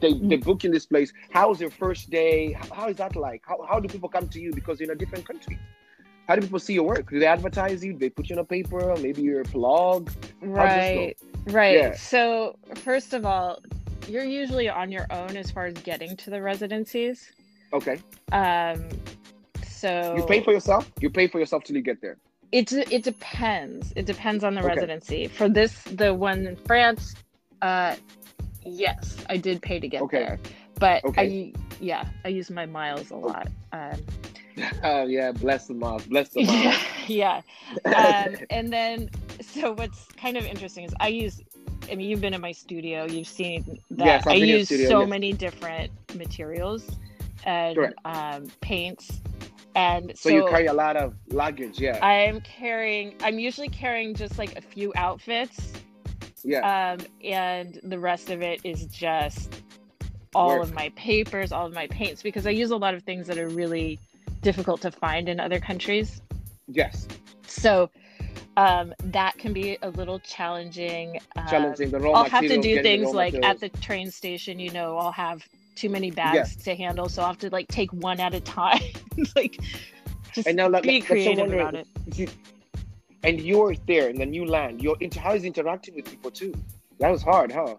[0.01, 0.29] they, Mm.
[0.29, 1.13] they book you in this place.
[1.31, 2.53] How was your first day?
[2.53, 3.43] How, how is that like?
[3.47, 4.53] How, how do people come to you?
[4.53, 5.59] Because you're in a different country.
[6.29, 7.11] How do people see your work?
[7.11, 7.93] Do they advertise you?
[7.93, 8.95] Do they put you on a paper?
[9.01, 10.11] Maybe your blog?
[10.41, 11.15] Right,
[11.47, 11.75] right.
[11.79, 11.95] Yeah.
[11.95, 13.61] So first of all,
[14.09, 17.31] you're usually on your own as far as getting to the residencies.
[17.73, 17.99] okay.
[18.33, 18.89] Um,
[19.85, 22.17] so you pay for yourself you pay for yourself till you get there
[22.53, 23.93] It it depends.
[24.01, 24.69] It depends on the Okay.
[24.75, 25.21] residency.
[25.39, 27.03] For this, the one in France,
[27.69, 27.93] uh,
[28.65, 29.03] yes,
[29.35, 30.19] I did pay to get Okay.
[30.23, 30.37] there,
[30.85, 31.27] but Okay.
[31.27, 31.53] I
[31.91, 33.47] yeah, I use my miles a lot.
[33.79, 33.99] Um,
[34.91, 36.79] oh yeah bless the miles, bless the miles.
[37.21, 37.39] yeah.
[37.95, 41.41] Um, and then so what's kind of interesting is I use.
[41.91, 43.05] I mean, you've been in my studio.
[43.15, 43.61] You've seen
[44.01, 45.09] that Yes, I been in your use studio, so yes.
[45.17, 46.83] many different materials
[47.45, 49.21] and um, paints,
[49.75, 53.15] and so, you carry a lot of luggage yeah I'm carrying.
[53.23, 55.73] I'm usually carrying just like a few outfits,
[56.43, 59.63] yeah um, and the rest of it is just
[60.35, 60.63] all Work.
[60.65, 63.39] of my papers, all of my paints, because I use a lot of things that
[63.39, 63.99] are really
[64.43, 66.21] difficult to find in other countries.
[66.69, 67.07] yes
[67.47, 67.91] So
[68.57, 71.19] um, that can be a little challenging.
[71.37, 73.63] Um, challenging the raw I'll have to do things like materials.
[73.63, 74.59] at the train station.
[74.59, 75.43] You know, I'll have
[75.75, 78.81] too many bags to handle, so I'll have to like take one at a time.
[79.37, 79.59] like,
[80.33, 81.87] just And now, like, be creative about it.
[82.15, 82.29] You-
[83.23, 84.83] and you're there in the new land.
[84.83, 86.53] You're inter- how is interacting with people too?
[86.99, 87.75] That was hard, huh?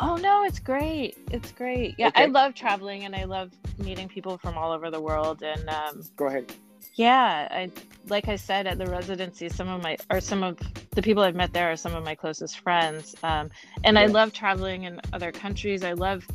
[0.00, 1.16] Oh no, it's great.
[1.30, 1.94] It's great.
[1.98, 5.42] Yeah, I love traveling and I love meeting people from all over the world.
[5.44, 6.52] And um, Go ahead.
[6.94, 7.70] yeah, I
[8.08, 10.58] like I said at the residency, some of my or some of
[10.90, 13.14] the people I've met there are some of my closest friends.
[13.22, 13.50] Um,
[13.84, 15.84] and I love traveling in other countries.
[15.84, 16.26] I love.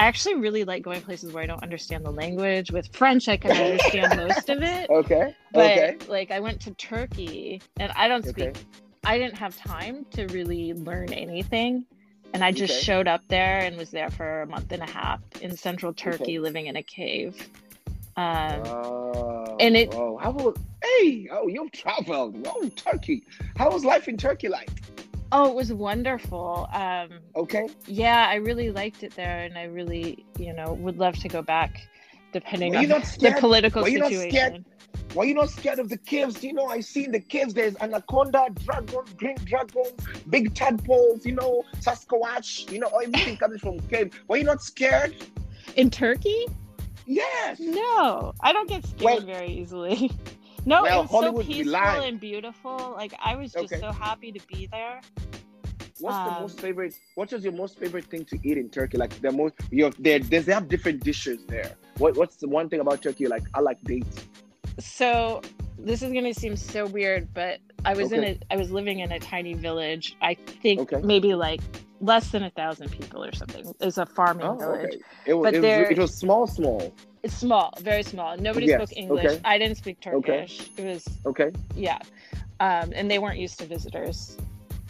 [0.00, 2.72] I actually really like going places where I don't understand the language.
[2.72, 4.88] With French, I can understand most of it.
[5.00, 5.36] Okay.
[5.52, 5.96] But okay.
[6.08, 8.48] like, I went to Turkey, and I don't speak.
[8.48, 8.60] Okay.
[9.04, 11.84] I didn't have time to really learn anything,
[12.32, 12.82] and I just Okay.
[12.82, 16.38] showed up there and was there for a month and a half in central Turkey,
[16.38, 17.36] living in a cave.
[18.16, 20.56] Um, Oh, and it- Oh, how was?
[20.82, 22.36] Hey, oh, you've traveled.
[22.48, 23.24] Oh, Turkey.
[23.56, 24.70] How was life in Turkey like?
[25.32, 26.68] Oh, it was wonderful.
[26.72, 27.68] Um, Okay.
[27.86, 31.42] yeah, I really liked it there, and I really, you know, would love to go
[31.42, 31.80] back,
[32.32, 33.36] depending Were on you not the scared?
[33.38, 34.30] political Were you not situation.
[34.30, 34.64] scared?
[35.14, 36.42] Why you not scared of the caves?
[36.44, 39.92] You know, I see in the caves there's anaconda, dragon, green dragons,
[40.28, 41.26] big tadpoles.
[41.26, 42.70] You know, Sasquatch.
[42.70, 44.12] You know, everything coming from cave.
[44.28, 45.16] Were you not scared?
[45.74, 46.46] In Turkey?
[47.06, 47.58] Yes.
[47.58, 50.10] No, I don't get scared Well- very easily.
[50.66, 52.02] No, Well, it was so Hollywood be peaceful lying.
[52.08, 52.92] and beautiful.
[52.94, 53.80] Like I was just Okay.
[53.80, 55.00] so happy to be there.
[56.00, 56.94] What's the Um, most favorite?
[57.14, 58.96] What is your most favorite thing to eat in Turkey?
[58.96, 61.72] Like the most, you have, they, they have different dishes there.
[61.98, 63.26] What What's the one thing about Turkey?
[63.26, 64.24] Like I like dates.
[64.78, 65.42] So
[65.78, 69.12] this is gonna seem so weird, but I was in a I was living in
[69.12, 70.16] a tiny village.
[70.22, 71.00] I think Okay.
[71.02, 71.60] maybe like
[72.00, 73.74] less than a thousand people or something.
[73.80, 74.84] It's a farming Oh, village.
[74.86, 75.02] okay.
[75.26, 76.94] It was, But it, was, it was small, small.
[77.22, 78.36] It's small, very small.
[78.38, 79.26] Nobody Yes, spoke English.
[79.26, 79.40] okay.
[79.44, 80.46] I didn't speak Okay.
[80.46, 80.70] Turkish.
[80.78, 81.50] It was Okay.
[81.76, 81.98] yeah,
[82.60, 84.36] um, and they weren't used to visitors.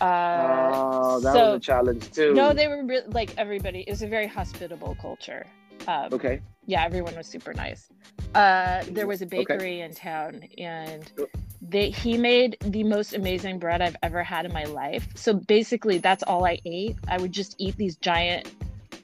[0.00, 2.32] Uh, Oh, that so was a challenge too.
[2.34, 3.80] no, they were re- like everybody.
[3.86, 5.44] It's a very hospitable culture.
[5.88, 6.40] Um, Okay.
[6.66, 7.88] yeah, everyone was super nice.
[8.34, 9.44] Uh, there was a Okay.
[9.44, 11.24] bakery in town, and Uh.
[11.60, 15.08] they he made the most amazing bread I've ever had in my life.
[15.16, 16.96] So basically, that's all I ate.
[17.08, 18.48] I would just eat these giant.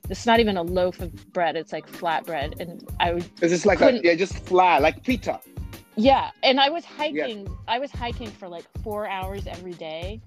[0.08, 3.52] It's not even a loaf of bread; it's like flat bread, and I would It's
[3.52, 5.40] just like a, yeah, just fly like pita.
[5.96, 6.30] yeah.
[6.42, 7.48] And I was hiking.
[7.66, 10.20] I was hiking for like four hours every day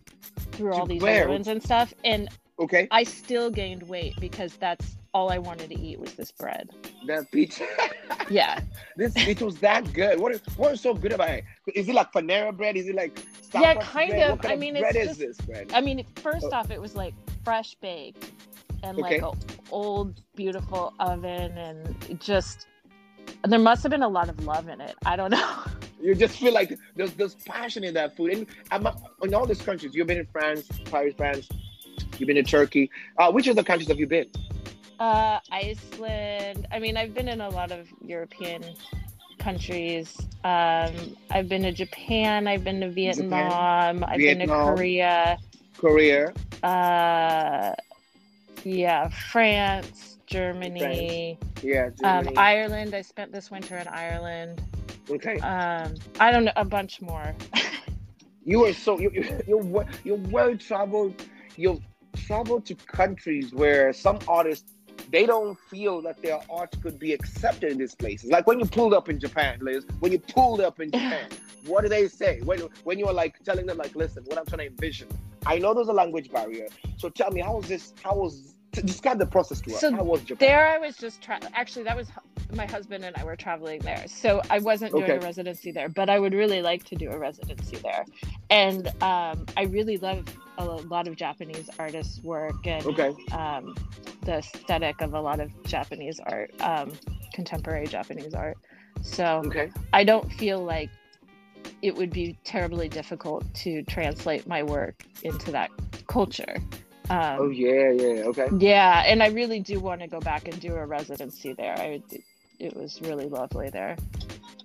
[0.52, 1.28] through all these where?
[1.28, 2.28] ruins and stuff, and
[2.60, 6.70] Okay, I still gained weight because that's all I wanted to eat was this bread.
[7.08, 7.66] that pizza.
[8.30, 8.60] Yeah.
[8.96, 10.20] this it was that good.
[10.20, 11.44] What is what is so good about it?
[11.74, 12.76] Is it like Panera bread?
[12.78, 14.30] Is it like Starbucks Yeah, kind bread?
[14.32, 14.42] of.
[14.42, 15.72] Kind I mean, it's bread is just- this bread?
[15.74, 16.56] I mean, first Oh.
[16.58, 18.32] off, it was like fresh baked
[18.84, 19.22] and Okay.
[19.22, 19.40] like an
[19.72, 22.68] old, beautiful oven, and just
[23.48, 24.96] there must have been a lot of love in it.
[25.06, 25.64] I don't know.
[26.02, 28.32] You just feel like there's there's passion in that food.
[28.34, 28.88] And I'm,
[29.22, 31.48] in all these countries, you've been in France, Paris, France.
[32.18, 32.90] You've been in Turkey.
[33.18, 34.28] Uh, which other countries have you been?
[35.00, 36.68] Uh, Iceland.
[36.72, 38.64] I mean, I've been in a lot of European
[39.40, 40.18] countries.
[40.44, 40.94] Um,
[41.32, 42.48] I've been to Japan.
[42.48, 44.04] I've been to Vietnam.
[44.04, 45.38] I've been to Korea.
[45.78, 46.34] Korea.
[46.64, 47.74] Uh,
[48.64, 52.94] yeah, France, Germany, Yeah, um, Ireland.
[52.94, 54.62] I spent this winter in Ireland.
[55.10, 55.38] okay.
[55.40, 57.36] Um, I don't know, a bunch more.
[58.44, 61.22] You are so you you- you're you're well traveled.
[61.56, 61.82] You've
[62.16, 64.74] traveled to countries where some artists
[65.12, 68.30] they don't feel that their art could be accepted in these places.
[68.30, 69.84] Like when you pulled up in Japan, Liz.
[70.00, 71.28] When you pulled up in Japan,
[71.66, 72.42] what do they say?
[72.44, 75.08] When when you were like telling them like, listen, what I'm trying to envision.
[75.46, 76.68] I know there's a language barrier.
[76.98, 77.94] So tell me, how was this?
[78.04, 79.82] How was describe the process to us?
[79.82, 80.48] So how was Japan?
[80.48, 82.08] there, I was just tra- actually that was
[82.54, 85.16] my husband and I were traveling there, so I wasn't doing Okay.
[85.16, 88.06] a residency there, but I would really like to do a residency there,
[88.50, 90.26] and um, I really love
[90.58, 93.14] a lot of Japanese artists' work and Okay.
[93.32, 93.74] um,
[94.24, 96.92] the aesthetic of a lot of Japanese art, um,
[97.34, 98.58] contemporary Japanese art.
[99.02, 99.72] So Okay.
[99.94, 100.90] I don't feel like
[101.82, 105.72] it would be terribly difficult to translate my work into that
[106.08, 106.58] culture.
[107.10, 108.24] Um, Oh yeah, yeah.
[108.26, 108.48] Okay.
[108.60, 111.76] yeah, and I really do want to go back and do a residency there.
[111.78, 112.02] I,
[112.60, 113.98] it was really lovely there.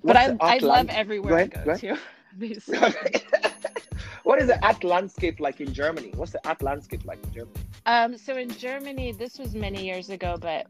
[0.02, 1.98] But I, I love everywhere ahead, I go go to.
[2.38, 3.22] basically.
[4.24, 6.12] what is the art landscape like in Germany?
[6.16, 7.60] What's the art landscape like in Germany?
[7.86, 10.66] Um, so in Germany, this was many years ago, but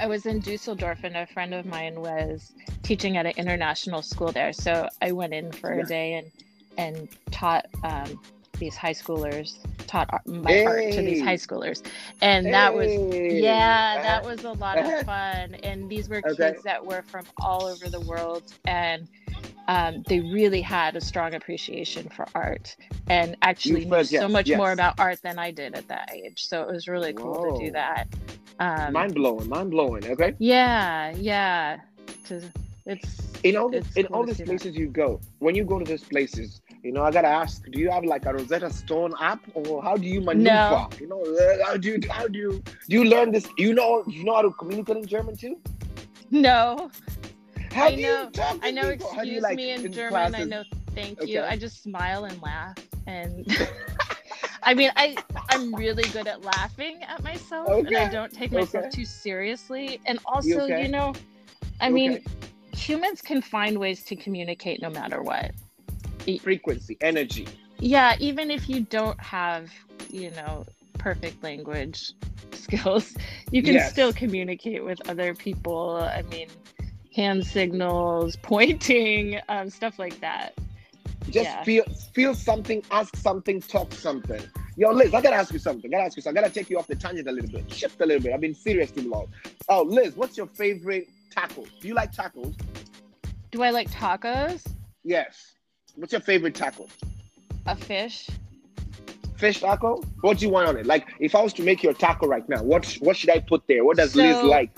[0.00, 2.52] I was in Dusseldorf and a friend of mine was
[2.82, 4.52] teaching at an international school there.
[4.52, 5.82] So I went in for Yeah.
[5.82, 6.30] a day and
[6.78, 8.20] and taught um,
[8.58, 11.82] these high schoolers, taught art, my art to these high schoolers,
[12.22, 12.98] and that was
[13.30, 15.54] yeah, that was a lot of fun.
[15.62, 16.52] And these were Okay.
[16.52, 19.08] kids that were from all over the world, and
[19.68, 22.76] um, they really had a strong appreciation for art,
[23.08, 24.56] and actually knew so yes, much yes.
[24.58, 26.44] more about art than I did at that age.
[26.46, 28.08] So it was really cool to do that.
[28.58, 30.04] Um, mind blowing, mind blowing.
[30.06, 30.34] Okay.
[30.38, 31.80] yeah, yeah.
[32.26, 32.42] To,
[32.86, 34.48] it's In all in cool all these see that.
[34.48, 37.78] places you go, when you go to these places, you know, I gotta ask, do
[37.78, 40.42] you have like a Rosetta Stone app, or how do you maneuver?
[40.44, 40.88] No.
[41.00, 43.46] You know, uh, how do you how do you do you learn this?
[43.56, 45.56] You know, you know how to communicate in German too.
[46.30, 46.90] no.
[47.72, 48.90] How I do know- you talk to I know.
[48.90, 49.10] people?
[49.10, 50.34] Do you, Excuse like, me in, in German.
[50.34, 50.64] I know.
[50.94, 51.40] Thank you.
[51.42, 53.46] I just smile and laugh, and
[54.62, 55.16] I mean, I
[55.50, 58.90] I'm really good at laughing at myself, and I don't take myself okay.
[58.90, 60.00] too seriously.
[60.06, 60.82] And also, You okay?
[60.82, 61.14] you know,
[61.80, 62.24] I mean, okay?
[62.76, 65.52] humans can find ways to communicate no matter what.
[66.42, 67.48] frequency, energy.
[67.80, 69.70] Yeah, even if you don't have,
[70.08, 70.64] you know,
[70.98, 72.12] perfect language
[72.52, 73.14] skills,
[73.50, 73.90] you can Yes.
[73.90, 75.96] still communicate with other people.
[75.96, 76.46] I mean,
[77.14, 80.54] hand signals, pointing, um, stuff like that.
[81.30, 81.62] Just Yeah.
[81.62, 84.42] feel feel something, ask something, talk something.
[84.76, 85.90] Yo, Liz, I gotta ask you something.
[85.90, 86.38] I gotta ask you something.
[86.38, 87.72] I gotta take you off the tangent a little bit.
[87.72, 88.32] Shift a little bit.
[88.32, 89.28] I've been serious too long.
[89.68, 91.64] Oh, Liz, what's your favorite taco?
[91.80, 92.54] Do you like tacos?
[93.50, 94.64] Do I like tacos?
[95.04, 95.52] Yes.
[95.96, 96.88] What's your favorite taco?
[97.66, 98.28] A fish?
[99.36, 100.02] Fish taco?
[100.22, 100.86] What do you want on it?
[100.86, 103.66] Like, if I was to make your taco right now, what what should I put
[103.68, 103.84] there?
[103.84, 104.70] What does Liz like?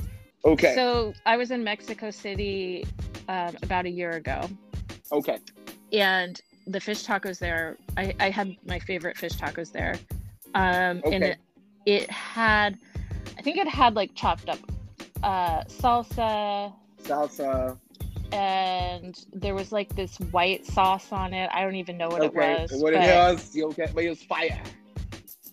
[0.44, 0.74] Okay.
[0.74, 2.87] So I was in Mexico City
[3.28, 4.48] um, about a year ago,
[5.11, 5.38] okay.
[5.92, 9.96] and the fish tacos there, I, I had my favorite fish tacos there.
[10.54, 11.38] Um, And it,
[11.87, 12.78] it had,
[13.38, 14.59] I think it had like chopped up
[15.22, 17.78] uh, salsa, Salsa.
[18.33, 21.50] and there was like this white sauce on it.
[21.52, 22.54] I don't even know what okay.
[22.54, 22.83] it was.
[22.83, 23.57] What it was?
[23.57, 23.90] Okay?
[23.94, 24.62] But it was fire.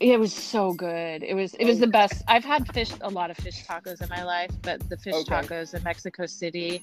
[0.02, 1.22] It was so good.
[1.22, 2.24] It was it was the best.
[2.28, 5.32] I've had fish a lot of fish tacos in my life, but the fish Okay.
[5.48, 6.82] tacos in Mexico City,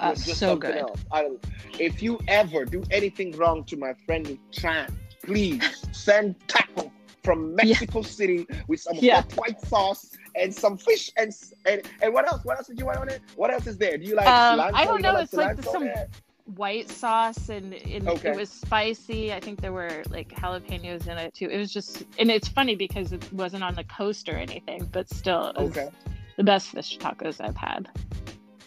[0.00, 0.76] uh, so good.
[0.76, 1.00] else.
[1.10, 1.42] I don't,
[1.78, 4.92] if you ever do anything wrong to my friend Tran,
[5.24, 5.62] please
[5.92, 6.92] send taco
[7.24, 9.22] from Mexico City with some Yeah.
[9.22, 11.32] hot white sauce and some fish and,
[11.64, 12.44] and and what else?
[12.44, 13.22] What else did you want on it?
[13.36, 13.96] What else is there?
[13.96, 14.74] Do you like Um, cilantro?
[14.74, 16.08] I don't know, like it's like cilantro some- there?
[16.44, 18.30] White sauce and, and Okay.
[18.30, 19.32] it was spicy.
[19.32, 21.48] I think there were like jalapenos in it too.
[21.48, 25.08] It was just and it's funny because it wasn't on the coast or anything, but
[25.08, 25.88] still it was Okay.
[26.36, 27.88] the best fish tacos I've had.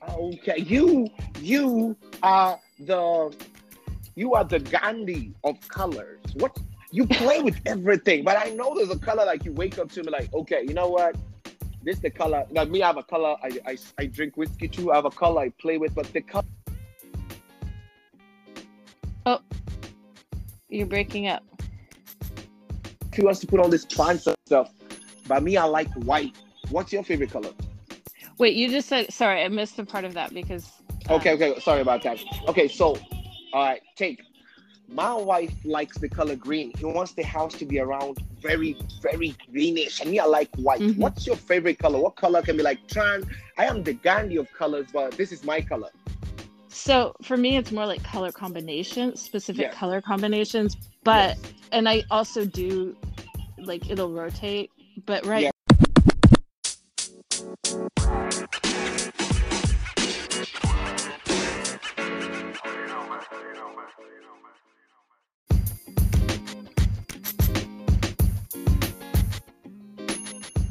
[0.09, 0.59] Okay.
[0.59, 1.07] You
[1.41, 3.35] you are the
[4.15, 6.19] you are the Gandhi of colors.
[6.35, 6.57] What
[6.91, 10.03] you play with everything, but I know there's a color like you wake up to
[10.03, 11.17] me like, okay, you know what?
[11.83, 12.45] This the color.
[12.51, 13.35] Like me, I have a color.
[13.43, 14.91] I, I, I drink whiskey too.
[14.91, 16.45] I have a color I play with, but the color.
[19.25, 19.39] Oh,
[20.69, 21.43] you're breaking up.
[23.13, 24.71] He wants to put all this plants and stuff.
[25.27, 26.35] But me, I like white.
[26.69, 27.49] What's your favorite color?
[28.37, 30.69] Wait, you just said sorry, I missed a part of that because
[31.09, 31.59] um, Okay, okay.
[31.59, 32.19] Sorry about that.
[32.47, 32.97] Okay, so,
[33.53, 34.21] all right, take.
[34.87, 36.71] My wife likes the color green.
[36.77, 39.99] He wants the house to be around very, very greenish.
[39.99, 40.79] And me, I like white.
[40.79, 40.97] Mhm.
[40.97, 41.99] What's your favorite color?
[41.99, 43.27] What color can be like Tran?
[43.57, 45.89] I am the Gandhi of colors, but this is my color.
[46.75, 49.75] So for me, it's more like color combinations, specific Yes.
[49.75, 50.75] color combinations.
[51.05, 51.53] But Yes.
[51.71, 52.97] and I also do
[53.57, 54.71] like it'll rotate.
[55.05, 55.51] But right, Yeah.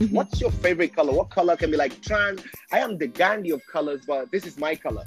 [0.01, 0.13] Mhm.
[0.13, 1.15] What's your favorite color?
[1.15, 2.43] What color can be like trans?
[2.71, 5.05] I am the Gandhi of colors, but this is my color.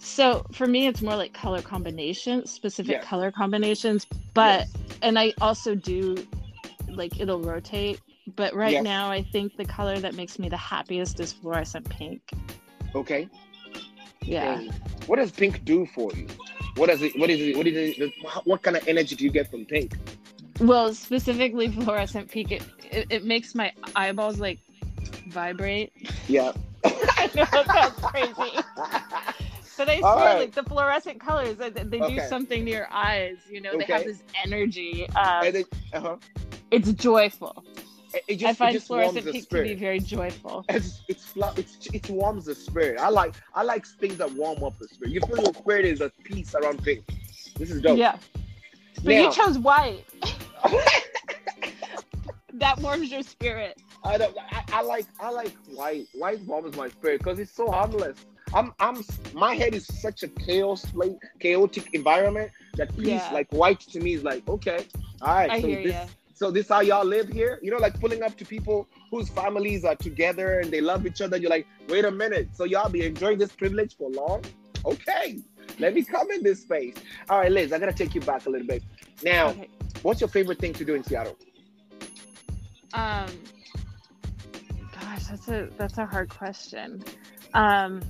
[0.00, 3.04] So for me, it's more like color combinations, specific Yes.
[3.04, 4.06] color combinations.
[4.34, 4.98] But Yes.
[5.02, 6.16] and I also do
[6.88, 8.00] like it'll rotate.
[8.36, 8.84] But right Yes.
[8.84, 12.22] now, I think the color that makes me the happiest is fluorescent pink.
[12.94, 13.28] Okay.
[14.22, 14.60] Yeah.
[15.06, 16.26] What does pink do for you?
[16.76, 17.18] What does it?
[17.18, 17.56] What is it?
[17.56, 18.12] What is it?
[18.44, 19.96] What kind of energy do you get from pink?
[20.60, 24.58] Well, specifically fluorescent pink, it, it, it makes my eyeballs like
[25.28, 25.92] vibrate.
[26.28, 26.52] Yeah.
[26.84, 28.58] I know that sounds crazy.
[29.80, 30.38] But I All swear, right.
[30.40, 33.38] like the fluorescent colors, they, they do something to your eyes.
[33.50, 35.08] You know, they have this energy.
[35.16, 36.16] Um, it, uh-huh.
[36.70, 37.64] it's joyful.
[38.12, 40.66] it, it just, I find just fluorescent pink to be very joyful.
[40.68, 43.00] It's it's, it's it warms the spirit.
[43.00, 45.14] I like I like things that warm up the spirit.
[45.14, 47.02] You feel your spirit is at peace around pink.
[47.56, 47.96] This is dope.
[47.96, 48.18] Yeah.
[48.96, 50.04] But Now- you chose white.
[52.52, 53.80] that warms your spirit.
[54.04, 54.36] I don't.
[54.50, 55.06] I, I like.
[55.18, 56.06] I like white.
[56.12, 58.18] White warms my spirit because it's so harmless.
[58.54, 58.72] I'm.
[58.80, 59.04] I'm.
[59.34, 63.30] My head is such a chaos, like chaotic environment that peace, Yeah.
[63.32, 64.86] like white to me, is like okay.
[65.22, 65.50] All right.
[65.50, 66.04] I so hear this, ya.
[66.34, 67.58] So this how y'all live here?
[67.62, 71.20] You know, like pulling up to people whose families are together and they love each
[71.20, 71.36] other.
[71.36, 72.48] You're like, wait a minute.
[72.54, 74.44] So y'all be enjoying this privilege for long?
[74.84, 75.38] Okay.
[75.78, 76.94] Let me come in this space.
[77.28, 77.72] All right, Liz.
[77.72, 78.82] I gotta take you back a little bit.
[79.22, 79.68] Now, Okay.
[80.02, 81.36] what's your favorite thing to do in Seattle?
[82.94, 83.26] Um,
[84.98, 87.04] gosh, that's a that's a hard question.
[87.54, 88.00] Um,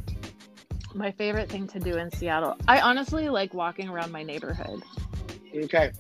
[0.95, 4.83] my favorite thing to do in Seattle, I honestly like walking around my neighborhood,
[5.55, 5.93] Okay.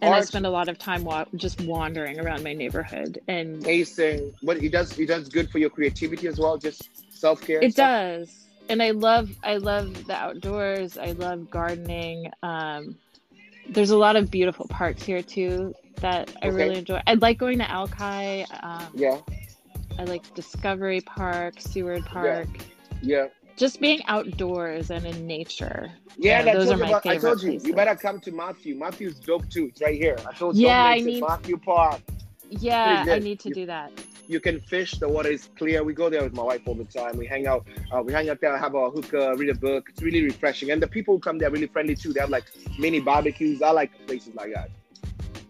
[0.00, 4.32] and I spend a lot of time wa- just wandering around my neighborhood, and pacing.
[4.42, 6.56] What it does, it does good for your creativity as well.
[6.58, 7.62] Just self care.
[7.62, 8.46] it does.
[8.68, 10.98] And I love I love the outdoors.
[10.98, 12.30] I love gardening.
[12.42, 12.96] Um,
[13.70, 15.74] there's a lot of beautiful parks here too.
[16.00, 16.56] that I Okay.
[16.56, 17.00] really enjoy.
[17.08, 18.46] I like going to Alki.
[18.62, 19.18] Um, Yeah,
[19.98, 22.46] I like Discovery Park, Seward Park.
[23.02, 23.26] yeah.
[23.58, 25.90] Just being outdoors and in nature.
[26.16, 28.76] Yeah, Yeah, those are my about, I told you, you better come to Matthew.
[28.76, 29.66] Matthew's dope too.
[29.66, 30.16] It's right here.
[30.28, 30.66] I told you.
[30.68, 32.00] Yeah, I need- Matthew Park.
[32.48, 33.92] Yeah, I need to You- do that.
[34.26, 34.92] You can fish.
[34.92, 35.82] The water is clear.
[35.82, 37.16] We go there with my wife all the time.
[37.16, 37.66] We hang out.
[37.90, 39.88] Uh, we hang out there, have a hookah, read a book.
[39.88, 40.70] It's really refreshing.
[40.70, 42.12] And the people who come there are really friendly too.
[42.12, 42.44] They have like
[42.78, 43.62] mini barbecues.
[43.62, 44.70] I like places like that.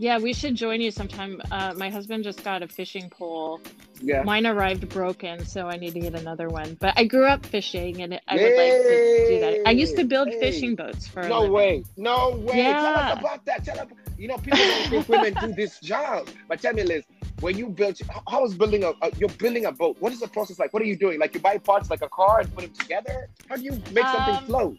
[0.00, 1.40] Yeah, we should join you sometime.
[1.50, 3.60] Uh, my husband just got a fishing pole.
[4.00, 4.22] Yeah.
[4.22, 6.76] Mine arrived broken, so I need to get another one.
[6.78, 9.62] But I grew up fishing, and I would like to do that.
[9.66, 10.38] I used to build Hey.
[10.38, 11.20] fishing boats for.
[11.22, 11.82] a No way.
[11.96, 12.62] No way.
[12.62, 12.94] Tell Yeah.
[13.12, 13.64] us about that.
[13.64, 13.88] Tell us.
[14.16, 16.28] You know, people don't think women do this job.
[16.48, 17.02] But tell me, Liz,
[17.40, 19.96] when you built, how- is building a, a, you're building a boat?
[19.98, 20.72] What is the process like?
[20.72, 21.18] What are you doing?
[21.18, 23.28] Like you buy parts like a car and put them together?
[23.48, 24.78] How do you make something Um, float?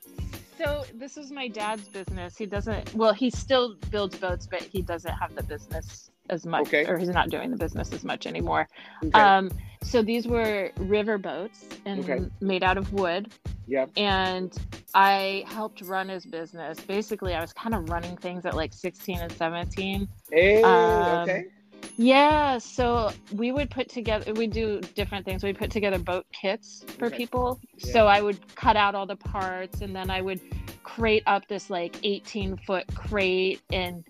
[0.60, 2.38] So this is my dad's business.
[2.38, 2.94] He doesn't.
[2.94, 6.86] Well, he still builds boats, but he doesn't have the business as much, Okay.
[6.86, 8.68] or he's not doing the business as much anymore.
[9.06, 9.20] Okay.
[9.20, 9.50] Um,
[9.82, 12.26] so these were river boats and Okay.
[12.42, 13.32] made out of wood.
[13.68, 13.86] yeah.
[13.96, 14.52] and
[14.96, 16.80] I helped run his business.
[16.80, 20.08] Basically, I was kind of running things at like 16 and 17.
[20.32, 21.46] Hey, um, okay.
[21.98, 25.44] Yeah, so we would put together, we do different things.
[25.44, 27.18] We put together boat kits for Okay.
[27.18, 27.60] people.
[27.78, 27.92] Yeah.
[27.92, 30.40] So I would cut out all the parts and then I would
[30.84, 34.04] crate up this like 18 foot crate and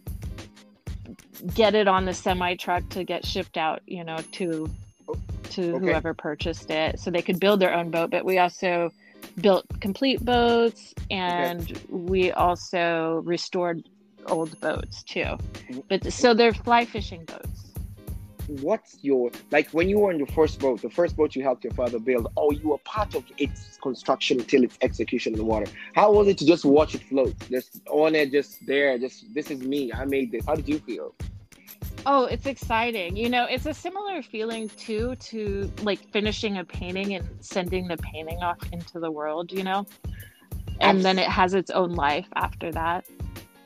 [1.54, 4.70] get it on the semi truck to get shipped out, you know, to
[5.52, 5.80] to Okay.
[5.80, 8.12] whoever purchased it so they could build their own boat.
[8.12, 8.92] But we also
[9.42, 13.84] built complete boats and we also restored
[14.30, 15.38] old boats too.
[15.90, 17.66] But so they're fly fishing boats.
[18.62, 21.64] What's your, like when you were on your first boat, the first boat you helped
[21.64, 25.46] your father build, oh, you were part of its construction till its execution in the
[25.46, 25.68] water.
[25.94, 27.36] How was it to just watch it float?
[27.52, 29.94] Just on it, just there, just, this is me.
[29.94, 30.46] I made this.
[30.48, 31.14] How did you feel?
[32.08, 33.16] Oh, it's exciting.
[33.16, 37.98] You know, it's a similar feeling too to like finishing a painting and sending the
[37.98, 39.86] painting off into the world, you know?
[40.82, 43.06] And then it has its own life after that.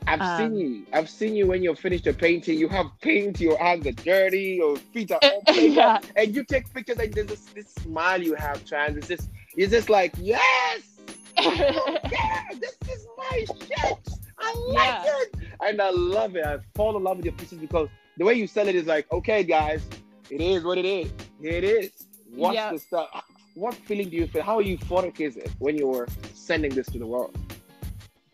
[0.07, 0.85] I've Um, seen you.
[0.93, 2.57] I've seen you when you're finished the painting.
[2.59, 5.99] You have paint, your hands are dirty, your feet are all Yeah.
[6.15, 6.97] and you take pictures.
[6.99, 8.97] And there's this, this smile you have, trans.
[8.97, 10.81] It's just, it's just like, yes,
[11.37, 13.97] yeah, this is my shit.
[14.37, 15.05] I like Yeah.
[15.07, 16.45] it, and I love it.
[16.45, 17.87] I fall in love with your pieces because
[18.17, 19.81] the way you sell it is like, okay, guys,
[20.29, 21.11] it is what it is.
[21.41, 21.91] Here it is.
[22.35, 22.71] What's Yeah.
[22.71, 23.09] the stuff?
[23.55, 24.41] What feeling do you feel?
[24.43, 27.37] How euphoric is it when you're sending this to the world?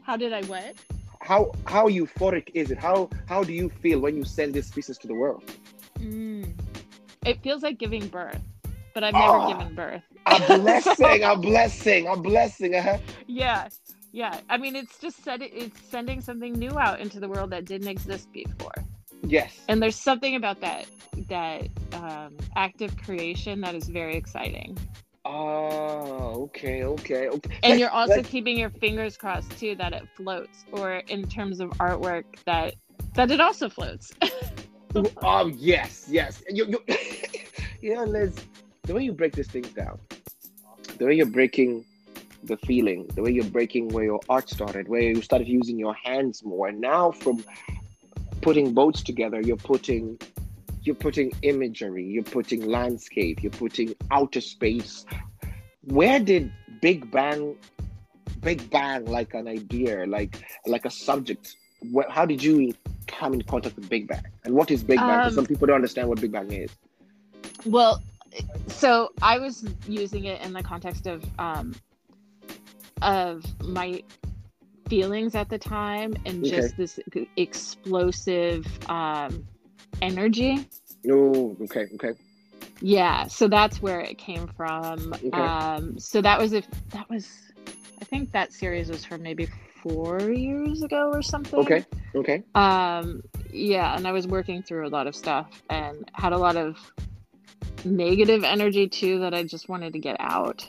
[0.02, 0.76] How did I what?
[1.30, 2.80] How how euphoric is it?
[2.80, 5.44] How how do you feel when you send these pieces to the world?
[6.00, 6.52] Mm.
[7.24, 8.42] It feels like giving birth,
[8.96, 9.22] but I've Oh.
[9.26, 10.02] never given birth.
[10.26, 12.74] A blessing, a blessing, a blessing.
[12.74, 12.98] Uh-huh.
[13.28, 13.70] Yeah.
[14.12, 14.40] Yeah.
[14.50, 17.90] I mean, it's just said it's sending something new out into the world that didn't
[17.90, 18.74] exist before.
[19.22, 19.52] Yes.
[19.70, 20.88] And there's something about that
[21.28, 24.76] that um, active creation that is very exciting.
[25.32, 27.60] Oh, okay, okay, okay.
[27.62, 31.70] And you're also keeping your fingers crossed too that it floats, or in terms of
[31.72, 32.74] artwork that
[33.14, 34.12] that it also floats.
[35.22, 36.42] Oh yes, yes.
[36.50, 36.84] You you
[37.82, 38.36] you know, Liz,
[38.82, 40.00] the way you break these things down,
[40.98, 41.86] the way you're breaking
[42.44, 45.94] the feeling, the way you're breaking where your art started, where you started using your
[45.94, 47.44] hands more, and now from
[48.42, 50.18] putting boats together, you're putting
[50.84, 55.06] you're putting imagery, you're putting landscape, you're putting outer space.
[55.84, 56.52] Where did
[56.82, 57.56] Big Bang
[58.42, 61.56] Big Bang like an idea, like like a subject?
[62.10, 62.74] How did you
[63.08, 64.24] come in contact with Big Bang?
[64.44, 65.28] And what is Big Bang?
[65.28, 66.72] Um, some people don't understand what Big Bang is.
[67.66, 68.02] well,
[68.68, 71.74] so I was using it in the context of um,
[73.02, 74.04] of my
[74.90, 77.00] feelings at the time and just this
[77.38, 79.48] explosive um,
[80.02, 80.68] energy.
[81.10, 82.14] Oh, okay, okay.
[82.82, 85.14] Yeah, so that's where it came from.
[85.14, 85.30] Okay.
[85.32, 87.28] Um, so that was if that was,
[88.02, 89.48] I think that series was from maybe
[89.84, 91.60] four years ago or something.
[91.60, 91.86] Okay,
[92.16, 92.44] okay.
[92.56, 93.22] Um,
[93.52, 96.78] yeah, and I was working through a lot of stuff and had a lot of
[97.86, 100.68] negative energy too that I just wanted to get out.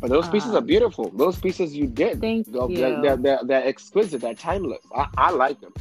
[0.00, 1.10] But those pieces are Um, beautiful.
[1.10, 2.20] Those pieces you did.
[2.20, 2.76] Thank They're, you.
[2.76, 4.20] they're, they're, they're, they're exquisite.
[4.20, 4.84] They're timeless.
[4.94, 5.72] I, I like them.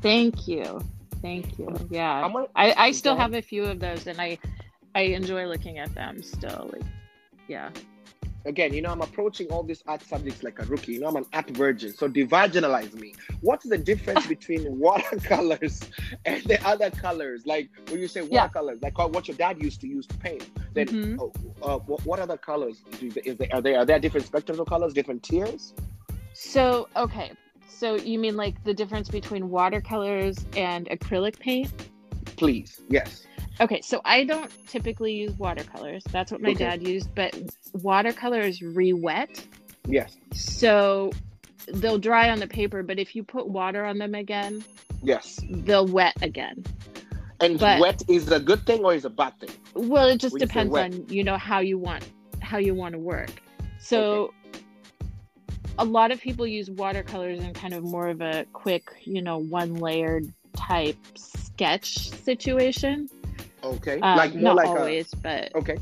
[0.00, 0.80] Thank you.
[1.22, 1.74] Thank you.
[1.90, 2.20] Yeah.
[2.22, 4.38] Gonna- I, I still have a few of those and I
[4.94, 6.70] I enjoy looking at them still.
[6.72, 6.82] Like
[7.48, 7.70] yeah.
[8.44, 10.92] Again, you know, I'm approaching all these art subjects like a rookie.
[10.94, 11.92] You know, I'm an art virgin.
[11.92, 13.14] So divisionalize me.
[13.40, 15.82] What's the difference between watercolors
[16.24, 17.44] and the other colors?
[17.46, 18.42] Like when you say Yeah.
[18.42, 20.48] watercolors, like what your dad used to use to paint.
[20.72, 21.18] Then, Mhm.
[21.20, 23.48] oh, uh, what, what other colors do is there?
[23.52, 25.74] Are there are there different spectrums of colors, different tiers?
[26.32, 27.32] So okay.
[27.68, 31.72] So you mean like the difference between watercolors and acrylic paint?
[32.36, 32.80] Please.
[32.88, 33.24] Yes.
[33.60, 36.02] Okay, so I don't typically use watercolors.
[36.10, 36.64] That's what my Okay.
[36.64, 37.36] dad used, but
[37.74, 39.44] watercolors re-wet.
[39.86, 40.16] Yes.
[40.32, 41.10] So
[41.66, 44.64] they'll dry on the paper, but if you put water on them again,
[45.02, 45.40] Yes.
[45.50, 46.64] they'll wet again.
[47.40, 49.50] And But- wet is a good thing or is a bad thing?
[49.74, 52.04] Well, it just When depends on you know how you want
[52.40, 53.30] how you want to work.
[53.78, 54.32] So
[55.78, 59.38] a lot of people use watercolors in kind of more of a quick, you know,
[59.38, 63.08] one layered type sketch situation.
[63.62, 64.00] Okay.
[64.00, 65.54] Um, like more not like always, but.
[65.54, 65.76] Okay.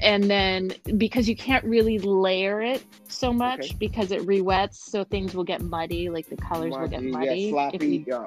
[0.00, 3.76] and then because you can't really layer it so much Okay.
[3.78, 7.52] because it re-wets, so things will get muddy, like the colors will get Muddy, muddy
[7.54, 8.26] Yeah, if you Yeah.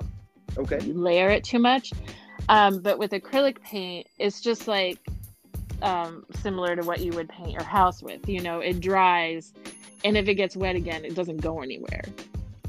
[0.57, 0.79] Okay.
[0.79, 1.91] layer it too much.
[2.47, 4.99] Um, but with acrylic paint, it's just like
[5.81, 8.27] um, similar to what you would paint your house with.
[8.29, 9.53] You know, it dries,
[10.03, 12.03] and if it gets wet again, it doesn't go anywhere.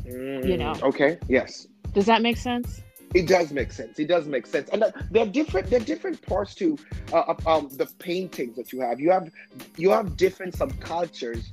[0.04, 0.72] You know.
[0.72, 1.18] Mm, Okay.
[1.28, 1.66] Yes.
[1.92, 2.82] Does that make sense?
[3.14, 3.98] It does make sense.
[3.98, 5.70] It does make sense, and uh, there are different.
[5.70, 6.76] There are different parts to
[7.12, 9.00] uh, um, the paintings that you have.
[9.00, 9.30] You have
[9.76, 11.44] you have different subcultures.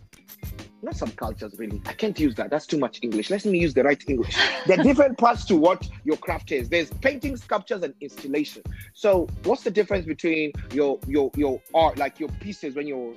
[0.82, 1.82] Not subcultures, really.
[1.86, 2.50] I can't use that.
[2.50, 3.30] That's too much English.
[3.30, 4.36] Let me use the right English.
[4.68, 6.68] There are different parts to what your craft is.
[6.68, 8.64] There's painting, sculptures, and installation.
[8.94, 13.14] So, what's the difference between your your your art, like your pieces, when you're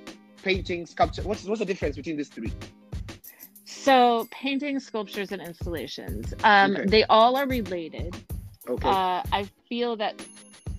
[0.47, 1.23] painting, sculpture?
[1.29, 2.51] What's what's the difference between these three?
[3.65, 6.33] So, painting, sculptures, and installations.
[6.43, 6.85] Um, Okay.
[6.93, 8.15] They all are related.
[8.73, 8.87] Okay.
[8.87, 10.13] Uh, I feel that,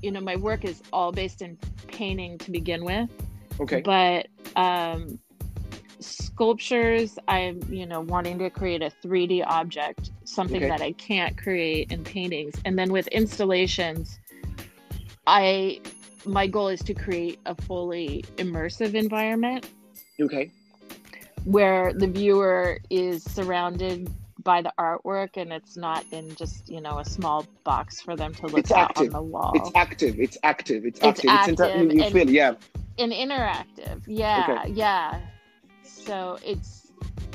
[0.04, 1.56] you know, my work is all based in
[1.98, 3.08] painting to begin with.
[3.60, 3.80] okay.
[3.94, 4.22] but
[4.56, 5.18] um
[6.00, 10.68] sculptures i'm you know wanting to create a 3d object something Okay.
[10.68, 14.20] that i can't create in paintings and then with installations
[15.26, 15.80] i
[16.24, 19.68] my goal is to create a fully immersive environment
[20.20, 20.50] Okay.
[21.44, 24.10] where the viewer is surrounded
[24.42, 28.32] by the artwork and it's not in just you know a small box for them
[28.34, 29.06] to look It's at active.
[29.08, 30.18] on the wall It's active.
[30.20, 30.84] It's active.
[30.86, 31.50] It's It's active.
[31.50, 32.54] inter- active you, you and- feel yeah.
[32.98, 34.72] and interactive yeah Okay.
[34.72, 35.20] yeah
[35.82, 36.88] so it's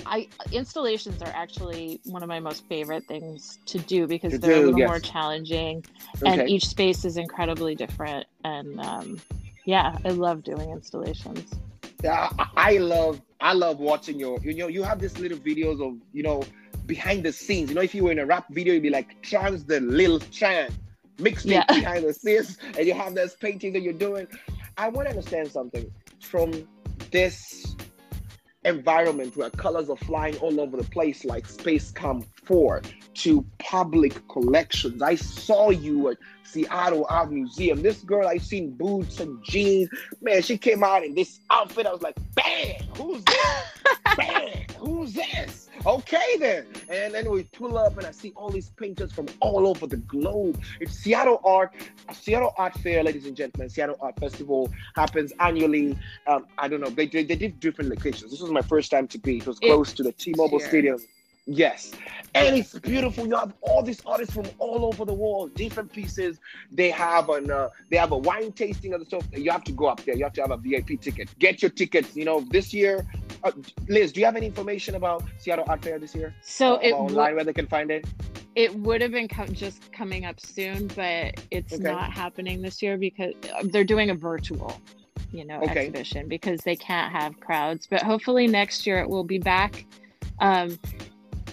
[0.05, 4.55] i installations are actually one of my most favorite things to do because To they're
[4.55, 4.87] a little yes.
[4.87, 5.83] more challenging
[6.25, 6.47] and Okay.
[6.47, 9.21] each space is incredibly different and um,
[9.65, 11.59] yeah i love doing installations
[12.03, 15.97] Yeah, I love I love watching your you know you have these little videos of
[16.11, 16.43] you know
[16.85, 17.69] behind the scenes.
[17.69, 20.19] You know, if you were in a rap video, you'd be like trans the Lil
[20.19, 20.71] Chan
[21.17, 21.63] mixtape Yeah.
[21.73, 24.27] behind the scenes, and you have this painting that you're doing.
[24.77, 25.89] I want to understand something
[26.19, 26.67] from
[27.11, 27.75] this
[28.65, 32.81] environment where colors are flying all over the place like Space Cam 4
[33.15, 35.01] to public collections.
[35.01, 37.81] I saw you at Seattle Art Museum.
[37.81, 39.89] This girl I seen boots and jeans.
[40.21, 41.85] Man, she came out in this outfit.
[41.87, 43.65] I was like, bam, who's this?
[44.17, 44.47] bam,
[44.79, 45.63] who's this?
[45.85, 46.65] Okay then.
[46.89, 49.97] And then we pull up and I see all these painters from all over the
[49.97, 50.61] globe.
[50.79, 51.73] It's Seattle Art,
[52.13, 53.69] Seattle Art Fair, ladies and gentlemen.
[53.69, 55.97] Seattle Art Festival happens annually.
[56.27, 56.89] Um, I don't know.
[56.89, 58.31] They, they, they did different locations.
[58.31, 59.37] This was my first time to be.
[59.39, 60.67] It was It- close to the T-Mobile here.
[60.69, 60.99] Stadium.
[61.45, 61.91] Yes.
[62.35, 63.27] And it's beautiful.
[63.27, 66.39] You have all these artists from all over the world, different pieces.
[66.71, 69.25] They have an uh, they have a wine tasting and stuff.
[69.33, 70.15] You have to go up there.
[70.15, 71.27] You have to have a VIP ticket.
[71.39, 72.15] Get your tickets.
[72.15, 73.05] You know, this year,
[73.43, 73.51] uh,
[73.89, 76.33] Liz, do you have any information about Seattle Art Fair this year?
[76.41, 78.05] so Uh, it online would where they can find it.
[78.55, 81.83] it would have been co- just coming up soon but it's Okay.
[81.83, 84.79] not happening this year because uh, they're doing a virtual
[85.31, 85.79] you know Okay.
[85.87, 89.85] exhibition because they can't have crowds but hopefully next year it will be back
[90.39, 90.77] um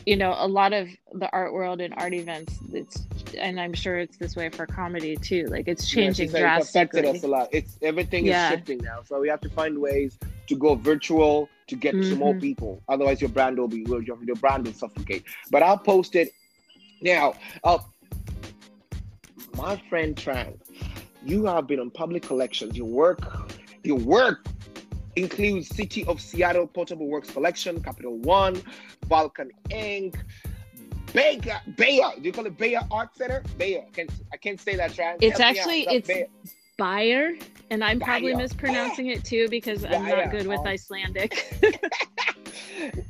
[0.06, 3.04] you know a lot of the art world and art events it's
[3.38, 6.68] and i'm sure it's this way for comedy too like it's changing Yes, it's, it's
[6.70, 7.48] affected us a lot.
[7.52, 8.48] It's everything Yeah.
[8.48, 12.16] is shifting now, so we have to find ways to go virtual to get to
[12.16, 12.40] more Mhm.
[12.40, 12.82] people.
[12.88, 15.24] Otherwise, your brand will be your, your brand will suffocate.
[15.50, 16.32] But I'll post it
[17.02, 17.34] now.
[17.62, 17.78] Uh,
[19.56, 20.54] my friend Tran,
[21.24, 22.76] you have been on public collections.
[22.76, 23.20] Your work,
[23.84, 24.46] your work
[25.16, 28.60] includes City of Seattle Portable Works Collection, Capital One,
[29.06, 30.14] Vulcan Inc.
[31.12, 33.42] Bayer, Bayer, do you call it Bayer Art Center?
[33.58, 35.16] Bayer, I can't, I can't say that, Tran.
[35.20, 36.26] It's Help actually- it's- Bayer.
[36.78, 37.32] Bayer,
[37.70, 38.38] and I'm probably Bayer.
[38.38, 40.66] mispronouncing it too because I'm not good with Oh.
[40.66, 41.44] Icelandic.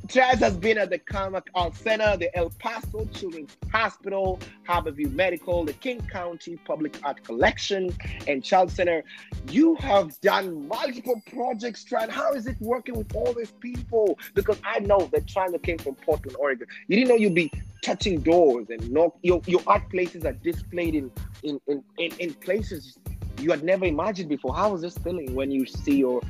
[0.07, 5.63] Chaz has been at the Camac Art Center, the El Paso Children's Hospital, Harborview Medical,
[5.63, 7.95] the King County Public Art Collection,
[8.27, 9.03] and Child Center.
[9.49, 12.09] You have done multiple projects, Tran.
[12.09, 14.19] How is it working with all these people?
[14.33, 16.67] Because I know that Tran came from Portland, Oregon.
[16.87, 17.51] You didn't know you'd be
[17.81, 21.11] touching doors and knock your, your art places are displayed in,
[21.43, 22.97] in, in, in, in places
[23.39, 24.53] you had never imagined before.
[24.53, 26.21] How was this feeling when you see your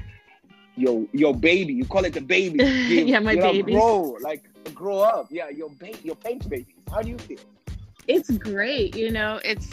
[0.76, 1.74] your your baby.
[1.74, 2.64] You call it the baby.
[2.64, 3.74] You- Yeah, my baby.
[3.74, 4.44] Grow like
[4.74, 5.28] grow up.
[5.30, 6.76] Yeah, your ba- your paint babies.
[6.92, 7.40] How do you feel?
[8.08, 9.70] it's great you know it's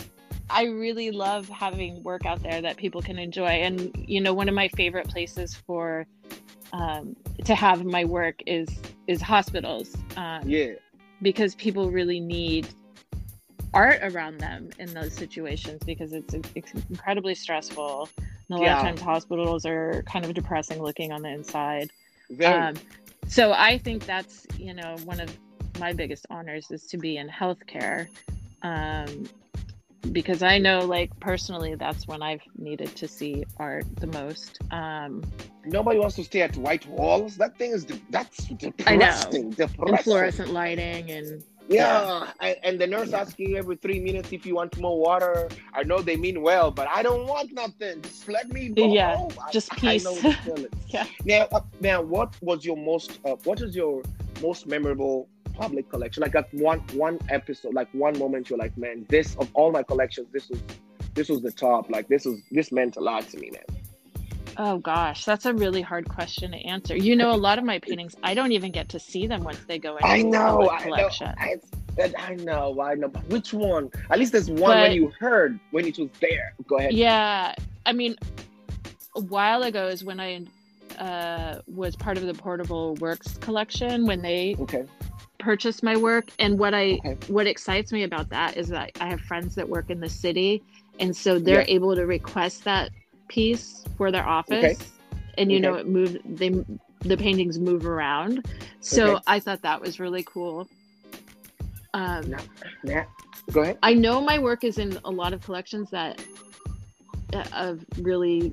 [0.50, 4.50] i really love having work out there that people can enjoy and you know one
[4.50, 6.06] of my favorite places for
[6.74, 8.68] um, to have my work is
[9.06, 10.72] is hospitals um, Yeah,
[11.22, 12.68] because people really need
[13.72, 18.10] art around them in those situations because it's, it's incredibly stressful
[18.48, 18.76] and a lot Yeah.
[18.78, 21.90] of times hospitals are kind of depressing looking on the inside
[22.44, 22.74] um,
[23.26, 25.34] so I think that's you know one of
[25.80, 28.08] my biggest honors is to be in healthcare,
[28.62, 29.28] um,
[30.12, 34.58] because I know like personally that's when I've needed to see art the most.
[34.70, 35.22] Um,
[35.64, 37.36] Nobody wants to stay at white walls.
[37.36, 39.44] That thing is de- that's depressing.
[39.44, 40.02] and Depressing.
[40.04, 44.54] fluorescent lighting and Yeah, And, and the nurse asks you every three minutes if you
[44.54, 45.48] want more water.
[45.74, 48.02] I know they mean well, but I don't want nothing.
[48.02, 48.92] Just let me go.
[48.92, 49.32] Yeah, home.
[49.52, 50.04] Just I peace.
[50.04, 50.68] know the.
[50.88, 51.06] Yeah.
[51.24, 53.20] Now, uh, now, what was your most?
[53.24, 54.02] Uh, what is your
[54.42, 56.22] most memorable public collection?
[56.22, 59.82] Like at one one episode, like one moment, you're like, man, this of all my
[59.82, 60.60] collections, this was
[61.14, 61.90] this was the top.
[61.90, 63.77] Like this was this meant a lot to me, man.
[64.58, 66.96] Oh gosh, that's a really hard question to answer.
[66.96, 69.58] You know, a lot of my paintings I don't even get to see them once
[69.66, 71.34] they go into I the know, I know, collection.
[71.38, 71.56] I,
[72.18, 73.08] I know, I know.
[73.08, 73.90] But which one?
[74.10, 76.54] At least there's one But- when you heard when it was there.
[76.66, 76.92] Go ahead.
[76.92, 77.54] Yeah,
[77.86, 78.16] I mean,
[79.16, 80.44] a while ago is when I
[80.98, 84.84] uh, was part of the Portable Works collection when they Okay.
[85.38, 86.30] purchased my work.
[86.40, 87.16] And what I Okay.
[87.28, 90.62] what excites me about that is that I have friends that work in the city,
[90.98, 91.74] and so they're Yeah.
[91.76, 92.90] able to request that
[93.28, 94.92] piece for their office.
[95.36, 96.18] And you know, it moved.
[96.24, 96.50] They
[97.02, 98.44] the paintings move around,
[98.80, 99.22] so Okay.
[99.28, 100.68] I thought that was really cool.
[101.94, 102.38] Um, No.
[102.82, 103.04] Yeah.
[103.52, 103.78] Go ahead.
[103.82, 106.20] I know my work is in a lot of collections that
[107.32, 108.52] uh, of really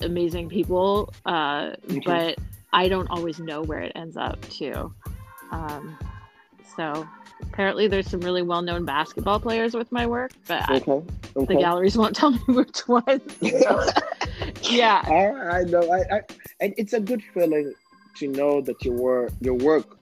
[0.00, 2.04] amazing people, uh, Mhm.
[2.04, 2.38] but
[2.72, 4.92] I don't always know where it ends up too.
[5.50, 5.96] Um,
[6.76, 7.06] so
[7.52, 11.02] apparently, there's some really well-known basketball players with my work, but I, Okay.
[11.48, 13.22] the galleries won't tell me which ones.
[13.62, 13.78] So,
[14.70, 15.82] yeah, I, I know.
[15.90, 16.20] I, I
[16.60, 17.74] and it's a good feeling
[18.16, 19.98] to know that your work, your work,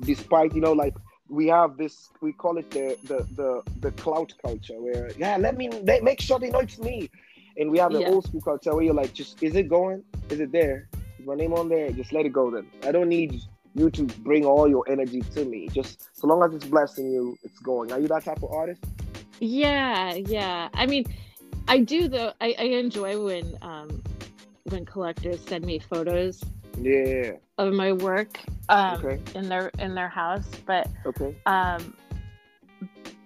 [0.00, 0.94] despite you know, like
[1.28, 5.56] we have this, we call it the the the, the clout culture, where yeah, let
[5.56, 7.10] me let, make sure they know it's me,
[7.56, 8.08] and we have the Yeah.
[8.08, 10.04] old school culture where you're like, just is it going?
[10.30, 10.88] Is it there?
[11.18, 11.90] Is my name on there?
[11.92, 12.50] Just let it go.
[12.50, 13.40] Then I don't need
[13.78, 15.68] you to bring all your energy to me.
[15.68, 17.92] Just so long as it's blessing you, it's going.
[17.92, 18.84] Are you that type of artist?
[19.40, 20.68] yeah, yeah.
[20.74, 21.04] I mean,
[21.68, 22.32] I do though.
[22.40, 24.02] I, I enjoy when um,
[24.64, 26.42] when collectors send me photos
[26.80, 27.32] Yeah.
[27.58, 29.20] of my work um, Okay.
[29.34, 31.34] in their in their house, but Okay.
[31.46, 31.94] um,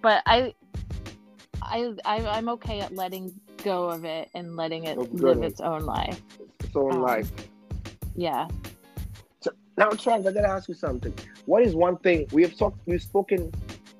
[0.02, 0.54] but I,
[1.62, 3.32] I I I'm okay at letting
[3.62, 6.20] go of it and letting it Oh, live its own life.
[6.72, 7.30] So in Um, life.
[8.16, 8.48] Yeah.
[9.76, 11.14] Now, Charles, I gotta ask you something.
[11.46, 13.52] What is one thing we have talked, we've spoken,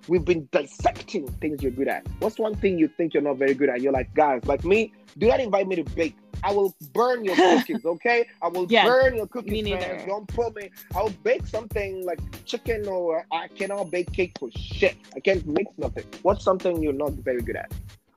[0.08, 2.06] we've been dissecting things you're good at.
[2.18, 3.80] What's one thing you think you're not very good at?
[3.80, 6.16] You're like, guys, like me, do not invite me to bake.
[6.42, 8.26] I will burn your cookies, okay?
[8.42, 9.64] I will Yeah, burn your cookies.
[9.68, 10.06] man.
[10.06, 10.70] Don't put me.
[10.94, 14.96] I'll bake something like chicken or I cannot bake cake for shit.
[15.14, 16.04] I can't make nothing.
[16.22, 17.72] What's something you're not very good at?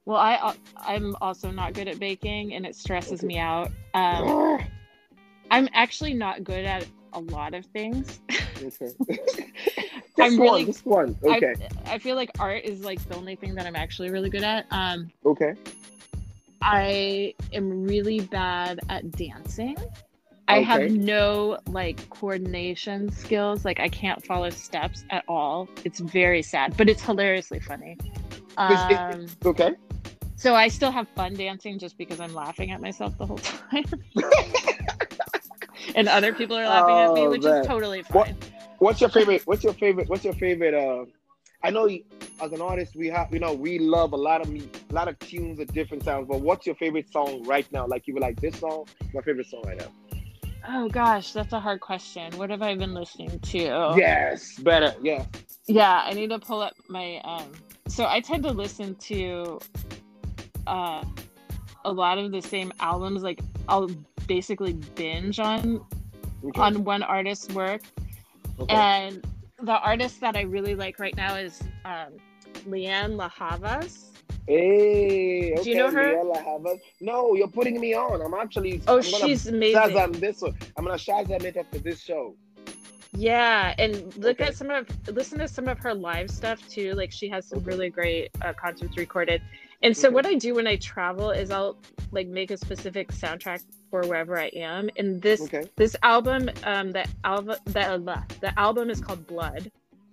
[0.06, 3.28] Well, I I'm also not good at baking, and it stresses Okay.
[3.28, 3.72] me out.
[3.94, 4.60] Um,
[5.52, 8.20] I'm actually not good at a lot of things.
[8.62, 8.92] Okay.
[9.10, 9.18] I'm
[10.18, 11.18] Just really- one, just one.
[11.24, 11.54] Okay.
[11.86, 14.44] I, I feel like art is like the only thing that I'm actually really good
[14.44, 14.66] at.
[14.72, 15.54] Um, okay.
[16.62, 19.76] I am really bad at dancing.
[20.48, 20.64] I Okay.
[20.66, 23.66] have no like coordination skills.
[23.66, 25.68] Like I can't follow steps at all.
[25.84, 27.98] It's very sad, but it's hilariously funny.
[28.58, 29.72] Um, Okay.
[30.36, 33.86] so I still have fun dancing just because I'm laughing at myself the whole time.
[35.96, 37.62] and other people are laughing at me, Oh, which man.
[37.62, 38.38] is totally What- fine.
[38.80, 39.44] What's your favorite?
[39.46, 40.10] What's your favorite?
[40.10, 40.74] What's your favorite?
[40.74, 41.06] Uh,
[41.64, 42.04] I know you,
[42.42, 45.08] as an artist, we have you know we love a lot of me, a lot
[45.08, 46.28] of tunes at different sounds.
[46.28, 47.88] But what's your favorite song right now?
[47.88, 49.88] Like you were like this song, my favorite song right now.
[50.68, 52.32] Oh gosh, that's a hard question.
[52.38, 53.94] What have I been listening to?
[53.96, 54.94] Yes, better.
[55.02, 55.26] Yeah.
[55.68, 57.50] Yeah, I need to pull up my um
[57.88, 59.60] so I tend to listen to
[60.68, 61.04] uh
[61.86, 63.40] a lot of the same albums like
[63.70, 63.90] I'll
[64.28, 65.84] basically binge on
[66.46, 66.60] Okay.
[66.62, 67.82] on one artist's work
[68.60, 68.76] okay.
[68.76, 69.26] and
[69.62, 72.12] the artist that I really like right now is um
[72.68, 74.12] Lianne La Havas.
[74.48, 75.54] hey.
[75.54, 76.22] Okay, Do you know her?
[77.00, 78.22] No, you're putting me on.
[78.22, 78.82] I'm actually.
[78.88, 79.80] Oh, I'm she's amazing.
[79.82, 80.56] Shazam this one.
[80.78, 82.36] I'm gonna Shazam it after this show.
[83.16, 84.50] Yeah, and look Okay.
[84.50, 86.94] at some of listen to some of her live stuff too.
[86.94, 87.68] Like she has some Okay.
[87.68, 89.42] really great uh, concerts recorded.
[89.84, 91.78] And so what I do when I travel is I'll
[92.12, 93.62] like make a specific soundtrack
[93.92, 94.90] for wherever I am.
[94.98, 95.70] And this Okay.
[95.76, 99.70] this album, um, the album, the the album is called Blood,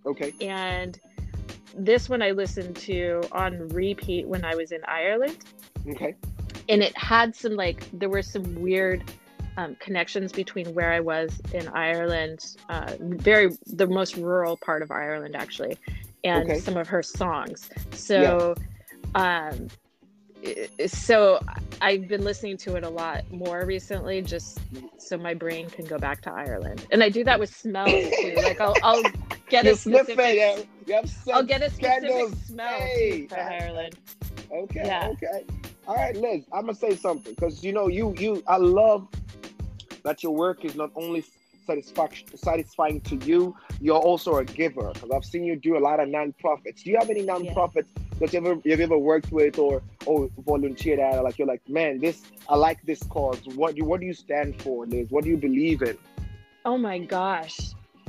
[0.07, 0.33] Okay.
[0.41, 0.99] and
[1.75, 5.39] this one I listened to on repeat when I was in Ireland
[5.89, 6.17] Okay.
[6.69, 9.05] and it had some like there were some weird
[9.57, 14.91] um, connections between where I was in Ireland, uh, very the most rural part of
[14.91, 15.77] Ireland actually,
[16.25, 16.59] and Okay.
[16.59, 17.69] some of her songs.
[17.93, 18.55] So,
[19.15, 19.69] um,
[20.87, 21.41] so
[21.83, 24.59] I've been listening to it a lot more recently, just
[24.99, 26.87] so my brain can go back to Ireland.
[26.91, 28.35] And I do that with smells too.
[28.37, 29.03] Like I'll, I'll
[29.49, 30.19] get You a specific.
[30.19, 30.37] it.
[30.37, 30.63] Yeah.
[30.87, 32.35] You have I'll get a specific candles.
[32.45, 33.27] smell Hey.
[33.27, 33.97] for Ireland.
[34.51, 35.09] Okay, Yeah.
[35.13, 35.45] okay.
[35.87, 39.09] All right, Liz, I'm gonna say something because you know you you I love
[40.05, 41.25] that your work is not only
[41.71, 44.91] satisfaction satisfying to you, you're also a giver.
[44.93, 46.83] Because I've seen you do a lot of nonprofits.
[46.83, 47.87] Do you have any nonprofits
[48.19, 51.23] that you ever you've ever worked with or or volunteered at?
[51.23, 53.41] Like you're like, man, this I like this cause.
[53.55, 55.11] What do what do you stand for, Liz?
[55.11, 55.97] What do you believe in?
[56.65, 57.59] Oh my gosh,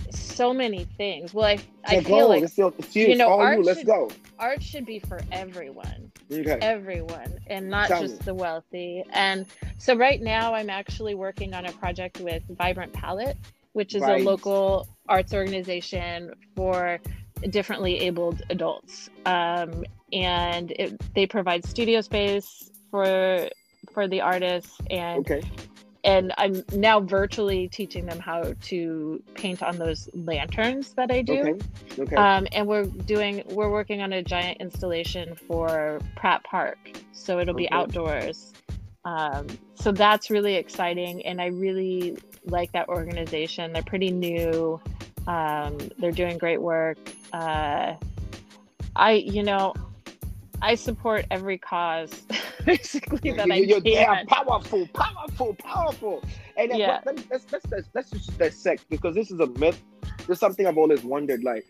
[0.09, 1.33] so many things.
[1.33, 2.27] Well, I I So feel go.
[2.29, 2.57] like Let's.
[2.79, 3.15] It's you.
[3.15, 3.41] know, you.
[3.41, 4.09] art Let's should- go.
[4.39, 6.57] art should be for everyone, Okay.
[6.61, 8.25] everyone, and not Tell just me.
[8.25, 9.03] the wealthy.
[9.11, 9.45] And
[9.77, 13.37] so right now, I'm actually working on a project with Vibrant Palette,
[13.73, 14.21] which is Right.
[14.21, 16.99] a local arts organization for
[17.49, 23.49] differently abled adults, um, and it, they provide studio space for
[23.93, 25.41] for the artists and Okay.
[26.03, 31.39] And I'm now virtually teaching them how to paint on those lanterns that I do.
[31.39, 31.59] Okay.
[31.99, 32.15] Okay.
[32.15, 36.77] Um, and we're doing we're working on a giant installation for Pratt Park,
[37.11, 38.53] so it'll be outdoors.
[39.03, 43.73] Um, so that's really exciting, and I really like that organization.
[43.73, 44.79] They're pretty new.
[45.27, 46.97] Um, they're doing great work.
[47.31, 47.95] Uh,
[48.95, 49.73] I, you know,
[50.61, 52.11] I support every cause
[52.65, 54.27] basically that I You- are can.
[54.27, 56.23] powerful, powerful, powerful.
[56.57, 56.99] And Yeah.
[57.05, 59.81] let's, let's, let's, let's just dissect because this is a myth.
[60.27, 61.43] There's something I've always wondered.
[61.43, 61.65] Like,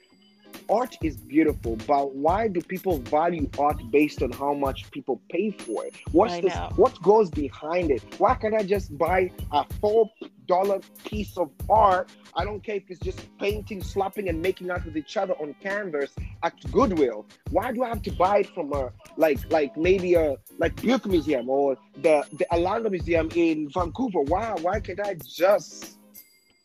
[0.71, 5.51] art is beautiful, but why do people value art based on how much people pay
[5.51, 5.95] for it?
[6.11, 6.55] What's I this?
[6.55, 6.71] know.
[6.77, 8.01] What goes behind it?
[8.17, 10.09] Why can't I just buy a four
[10.47, 12.09] dollar piece of art?
[12.35, 15.53] I don't care if it's just painting, slapping, and making out with each other on
[15.61, 16.11] canvas
[16.43, 17.25] at Goodwill.
[17.49, 21.05] Why do I have to buy it from a like like maybe a like Buick
[21.05, 24.21] Museum or the the Alanda Museum in Vancouver?
[24.21, 25.97] Why why can't I just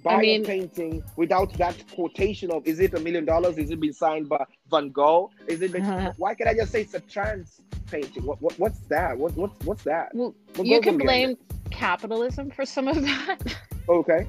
[0.06, 3.58] buy mean- a painting without that quotation of is it a million dollars?
[3.58, 5.30] Is it been signed by Van Gogh?
[5.46, 5.74] Is it?
[5.74, 6.12] Uh-huh.
[6.22, 8.24] why can't I just say it's a Tran's painting?
[8.24, 9.16] What, what what's that?
[9.18, 10.14] What what what's that?
[10.14, 11.36] Well, What you can blame
[11.70, 13.38] capitalism for some of that.
[13.88, 14.26] Okay.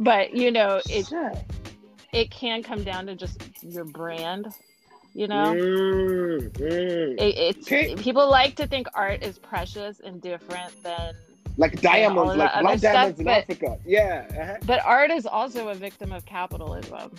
[0.00, 1.32] but you know it Sure.
[2.14, 4.48] it can come down to just your brand.
[5.12, 7.20] You know, Mm, mm.
[7.20, 7.94] it, it's Okay.
[7.94, 11.14] people like to think art is precious and different than,
[11.56, 13.78] Like diamonds, like stuff, diamonds in but- Africa.
[13.86, 14.26] Yeah.
[14.30, 14.56] uh-huh.
[14.66, 17.12] but art is also a victim of capitalism.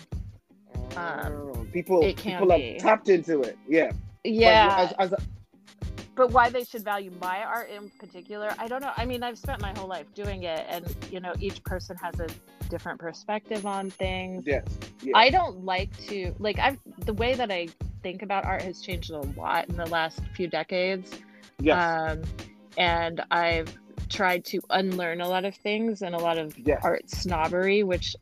[0.96, 2.72] Um, Oh, people it can people be.
[2.72, 3.58] have tapped into it.
[3.68, 3.92] Yeah.
[4.22, 5.18] But Yeah, as, as a,
[6.16, 9.38] but why they should value my art in particular i don't know i mean i've
[9.38, 12.26] spent my whole life doing it and you know each person has a
[12.68, 14.64] different perspective on things yes.
[15.02, 15.12] Yeah.
[15.14, 17.68] i don't like to like i've the way that i
[18.02, 21.12] think about art has changed a lot in the last few decades
[21.60, 21.76] yes.
[21.78, 22.22] um
[22.78, 23.72] and i've
[24.08, 26.80] tried to unlearn a lot of things and a lot of Yes.
[26.82, 28.14] art snobbery which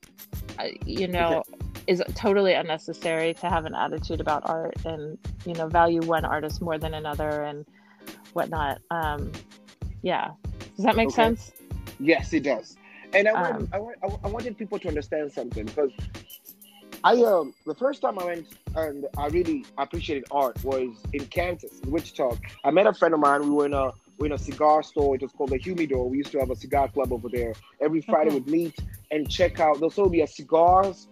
[0.59, 1.43] uh, you know
[1.87, 6.63] is totally unnecessary to have an attitude about art and you know value one artist
[6.63, 7.67] more than another and
[8.33, 9.31] whatnot um
[10.03, 10.31] yeah
[10.77, 11.23] does that make Okay.
[11.23, 11.53] sense
[12.01, 12.77] Yes, it does.
[13.15, 15.93] And I, want, Um, I, want, I, I wanted people to understand something because
[17.05, 21.81] I um the first time I went and I really appreciated art was in Kansas,
[21.85, 22.37] in Wichita.
[22.65, 23.43] I met a friend of mine.
[23.43, 25.15] We were in a were in a cigar store.
[25.15, 26.09] It was called the Humidor.
[26.09, 27.55] We used to have a cigar club over there.
[27.81, 28.79] Every Friday we'd meet
[29.11, 29.75] and check out.
[29.75, 31.09] There'll also be a cigars,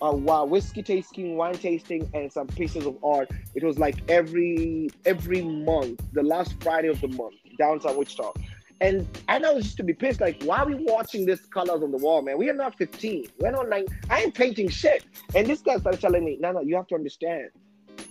[0.00, 3.30] uh, whiskey tasting, wine tasting, and some pieces of art.
[3.54, 8.32] It was like every every month, the last Friday of the month, downtown Wichita.
[8.80, 11.92] And I know used to be pissed, like, why are we watching these colors on
[11.92, 12.36] the wall, man?
[12.36, 13.28] We are not 15.
[13.38, 15.04] We're not like, I ain't painting shit.
[15.36, 17.50] And this guy started telling me, no, no, you have to understand.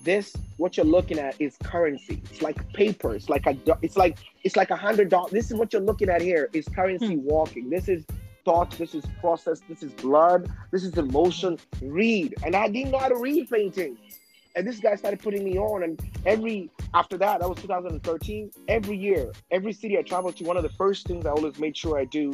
[0.03, 2.21] This, what you're looking at is currency.
[2.31, 3.13] It's like paper.
[3.13, 5.31] It's like a, it's like, it's like a hundred dollars.
[5.31, 7.69] This is what you're looking at here is currency walking.
[7.69, 8.05] This is
[8.43, 8.71] thought.
[8.71, 9.61] This is process.
[9.69, 10.49] This is blood.
[10.71, 11.59] This is emotion.
[11.81, 12.33] Read.
[12.43, 13.97] And I didn't know how to read painting.
[14.55, 15.83] And this guy started putting me on.
[15.83, 18.51] And every after that, that was 2013.
[18.67, 21.77] Every year, every city I traveled to, one of the first things I always made
[21.77, 22.33] sure I do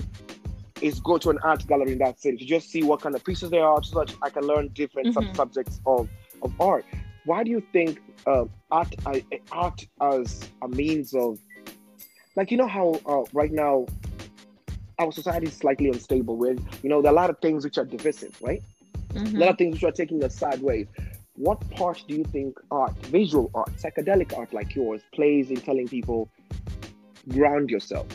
[0.81, 3.23] is go to an art gallery in that city to just see what kind of
[3.25, 5.35] pieces there are, so that I can learn different sub- Mhm.
[5.35, 6.07] subjects of,
[6.43, 6.85] of art.
[7.27, 9.19] Why do you think uh, art uh,
[9.51, 11.37] art as a means of
[12.37, 13.85] like you know how uh, right now
[14.97, 17.77] our society is slightly unstable with you know there are a lot of things which
[17.77, 18.63] are divisive, right?
[19.15, 19.37] a Mhm.
[19.39, 20.87] lot of things which are taking us sideways.
[21.35, 25.87] What part do you think art, visual art, psychedelic art like yours, plays in telling
[25.87, 26.29] people
[27.27, 28.07] ground yourself,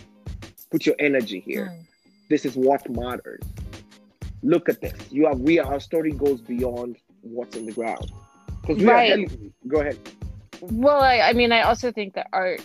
[0.71, 1.67] put your energy here.
[1.67, 1.85] Mm.
[2.31, 3.43] This is what matters.
[4.43, 5.13] Look at this.
[5.13, 8.11] You have we our story goes beyond what's in the ground.
[8.69, 9.09] Right.
[9.09, 9.99] telling, go ahead.
[10.61, 12.61] Well, I, I mean, I also think that art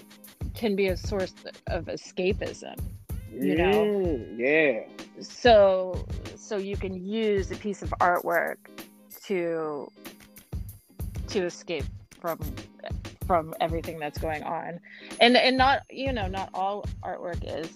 [0.53, 1.33] can be a source
[1.67, 2.77] of escapism.
[3.33, 3.71] You know.
[3.71, 4.83] Mm, yeah.
[5.21, 8.57] So, so you can use a piece of artwork
[9.25, 9.91] to
[11.27, 11.83] to escape
[12.19, 12.39] from
[13.25, 14.79] from everything that's going on,
[15.19, 17.69] and and not you know not all artwork is.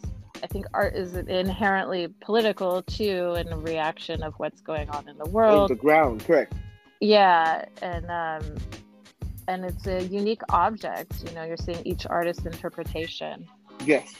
[0.43, 5.17] I think art is inherently political too, and a reaction of what's going on in
[5.17, 5.69] the On world.
[5.69, 6.53] the ground, correct.
[7.01, 8.57] Yeah, and um,
[9.47, 11.23] and it's a unique object.
[11.27, 13.47] You know, you're seeing each artist's interpretation.
[13.85, 14.13] Yes.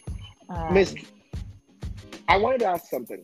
[0.50, 0.96] Um, Miss,
[2.28, 3.24] I wanted to ask something.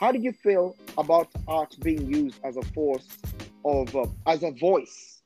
[0.00, 3.06] How do you feel about art being used as a force
[3.64, 5.22] of, uh, as a voice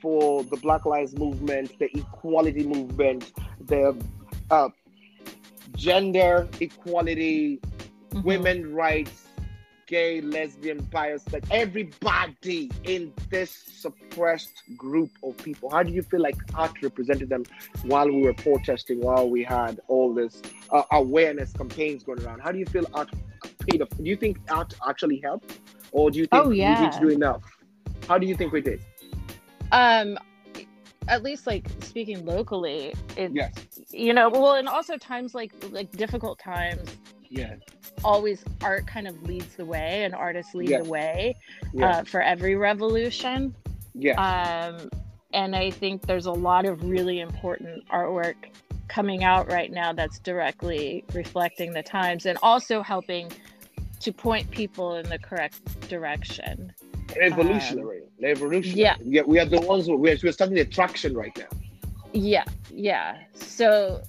[0.00, 3.32] for the Black Lives Movement, the equality movement,
[3.66, 3.96] the
[4.50, 4.68] uh,
[5.76, 7.60] gender equality,
[8.10, 8.24] mhm.
[8.24, 9.21] women rights,
[9.92, 15.68] gay, lesbian, bias, like everybody in this suppressed group of people.
[15.70, 17.44] How do you feel like art represented them
[17.84, 20.40] while we were protesting, while we had all this
[20.70, 22.40] uh, awareness campaigns going around?
[22.40, 23.10] How do you feel art
[23.68, 23.90] paid off?
[23.90, 25.58] Do you think art actually helped?
[25.92, 26.80] Or do you think Oh, we yeah.
[26.84, 27.42] need to do enough?
[28.08, 28.80] How do you think we did?
[29.72, 30.18] um
[31.08, 33.52] at least like speaking locally it Yes.
[33.90, 36.88] you know well and also times like like difficult times
[37.30, 37.54] Yeah.
[38.04, 40.84] Always art kind of leads the way and artists lead Yes.
[40.84, 41.36] the way
[41.72, 41.90] Yeah.
[41.98, 43.54] uh, for every revolution
[43.94, 44.14] yeah.
[44.20, 44.88] um
[45.32, 48.34] and i think there's a lot of really important artwork
[48.88, 53.30] coming out right now that's directly reflecting the times and also helping
[54.00, 56.72] to point people in the correct direction
[57.20, 58.02] Revolutionary.
[58.22, 58.80] Revolutionary.
[58.80, 58.96] yeah.
[59.04, 59.20] yeah.
[59.26, 61.44] We are the ones who we're, we're starting the traction right now.
[62.14, 63.18] Yeah, yeah.
[63.34, 64.00] So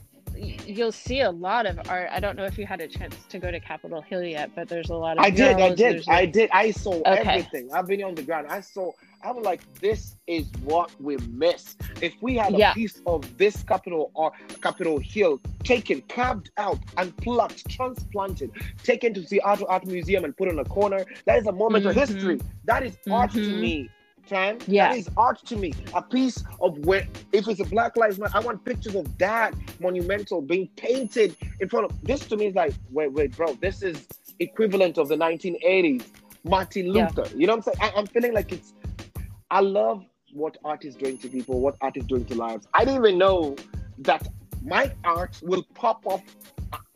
[0.44, 2.10] you'll see a lot of art.
[2.12, 4.68] I don't know if you had a chance to go to Capitol Hill yet, but
[4.68, 5.24] there's a lot of.
[5.24, 6.50] I did, I did, I did.
[6.52, 7.22] I saw Okay.
[7.22, 7.70] everything.
[7.74, 8.48] I've been on the ground.
[8.50, 8.92] I saw.
[9.24, 11.76] I was like, this is what we miss.
[12.02, 12.74] If we had a Yeah.
[12.74, 14.32] piece of this Capitol or
[14.62, 18.52] Capitol Hill taken, carved out, and plucked, transplanted,
[18.84, 21.86] taken to the Art Art Museum and put in a corner, that is a moment
[21.86, 22.00] of Mhm.
[22.00, 22.40] history.
[22.66, 23.60] That is art to Mhm.
[23.60, 23.90] me.
[24.30, 24.64] Tran.
[24.68, 24.90] Yeah.
[24.90, 25.74] That is art to me.
[25.94, 29.54] A piece of where, if it's a Black Lives Matter, I want pictures of that
[29.80, 32.04] monumental being painted in front of.
[32.04, 34.08] This to me is like, wait, wait, bro, this is
[34.40, 36.04] equivalent of the 1980s.
[36.46, 37.08] Martin Yeah.
[37.16, 37.38] Luther.
[37.38, 37.94] You know what I'm saying?
[37.96, 38.74] I, I'm feeling like it's.
[39.50, 40.04] I love
[40.34, 42.68] what art is doing to people, what art is doing to lives.
[42.74, 43.56] I didn't even know
[44.00, 44.28] that
[44.64, 46.22] my art will pop off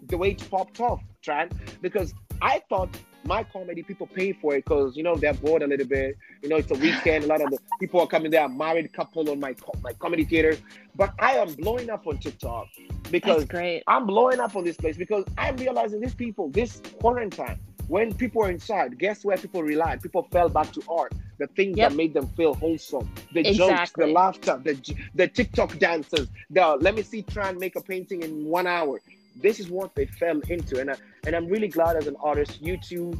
[0.07, 1.51] the way it popped off, Tran,
[1.81, 2.89] because I thought
[3.27, 6.17] my comedy people pay for it because you know they're bored a little bit.
[6.41, 7.25] You know, it's a weekend.
[7.25, 10.25] A lot of the people are coming there, a married couple on my my comedy
[10.25, 10.57] theater.
[10.95, 12.67] But I am blowing up on TikTok
[13.11, 13.45] because.
[13.87, 18.43] I'm blowing up on this place because I'm realizing these people, this quarantine, when people
[18.43, 20.01] are inside, guess where people relied?
[20.01, 21.91] People fell back to art, the things Yep.
[21.91, 24.73] that made them feel wholesome, the jokes, the laughter, the
[25.15, 28.99] the TikTok dances, the let me see Tran make a painting in one hour.
[29.41, 32.61] This is what they fell into, and I, and I'm really glad as an artist,
[32.61, 33.13] you two,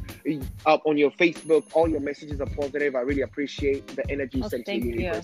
[0.66, 2.94] up on your Facebook, all your messages are positive.
[2.96, 5.00] I really appreciate the energy Oh, sent to you.
[5.00, 5.22] man.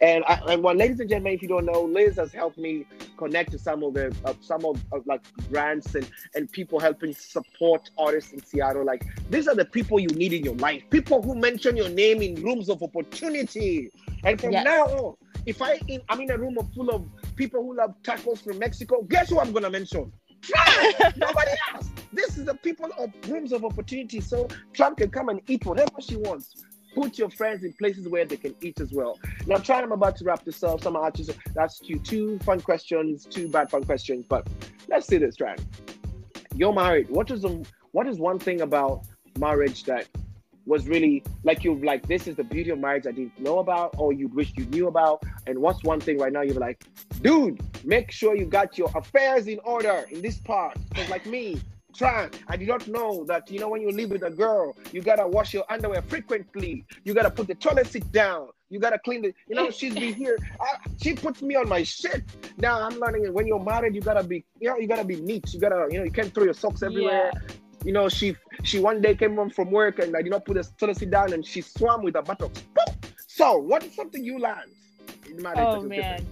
[0.00, 2.86] And I, and well, ladies and gentlemen, if you don't know, Liz has helped me
[3.16, 7.14] connect to some of the uh, some of uh, like grants and and people helping
[7.14, 8.84] support artists in Seattle.
[8.84, 10.82] Like these are the people you need in your life.
[10.90, 13.90] People who mention your name in rooms of opportunity.
[14.24, 14.64] And from Yes.
[14.64, 15.16] now on,
[15.46, 17.04] if I in, I'm in a room full of
[17.36, 20.12] people who love tacos from Mexico, guess who I'm gonna mention?
[20.42, 21.16] Trump!
[21.16, 21.90] Nobody else.
[22.12, 24.20] This is the people of rooms of opportunity.
[24.20, 26.64] So Trump can come and eat whatever she wants.
[26.94, 29.18] Put your friends in places where they can eat as well.
[29.46, 30.82] Now, trying, I'm about to wrap this up.
[30.82, 31.98] Some artists, that's you.
[31.98, 34.24] Two fun questions, two bad fun questions.
[34.26, 34.48] But
[34.88, 35.62] let's see this, Tran.
[36.54, 37.10] You're married.
[37.10, 39.04] What is the, what is one thing about
[39.38, 40.06] marriage that
[40.66, 43.94] was really like you like this is the beauty of marriage I didn't know about
[43.98, 45.22] or you wish you knew about?
[45.46, 46.84] And what's one thing right now you're like,
[47.22, 50.76] dude, make sure you got your affairs in order in this part.
[50.90, 51.60] Because like me,
[51.96, 55.00] Tran, I did not know that you know when you live with a girl, you
[55.00, 56.84] gotta wash your underwear frequently.
[57.04, 58.48] You gotta put the toilet seat down.
[58.68, 59.32] You gotta clean the.
[59.48, 60.36] You know she's been here.
[60.60, 62.24] I, she puts me on my shit.
[62.58, 63.32] Now I'm learning it.
[63.32, 64.44] When you're married, you gotta be.
[64.60, 65.54] You know you gotta be neat.
[65.54, 65.86] You gotta.
[65.90, 67.30] You know you can't throw your socks everywhere.
[67.32, 67.40] Yeah.
[67.86, 68.34] You know, she
[68.64, 71.32] she one day came home from work and I did not put a toilet down
[71.32, 72.62] and she swam with her buttocks.
[73.28, 74.72] So, what is something you learned
[75.30, 75.58] in marriage?
[75.60, 76.26] Oh man.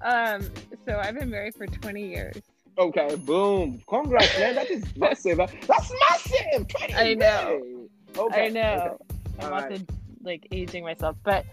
[0.00, 0.42] Um,
[0.84, 2.42] so I've been married for 20 years.
[2.76, 3.80] Okay, boom.
[3.88, 4.56] Congrats, man.
[4.56, 5.36] That is massive.
[5.36, 6.66] That's massive.
[6.66, 7.60] 20 I know.
[7.62, 8.18] days.
[8.18, 8.46] Okay.
[8.46, 8.98] I know.
[9.38, 9.90] I'm All also right.
[10.22, 11.46] like aging myself, but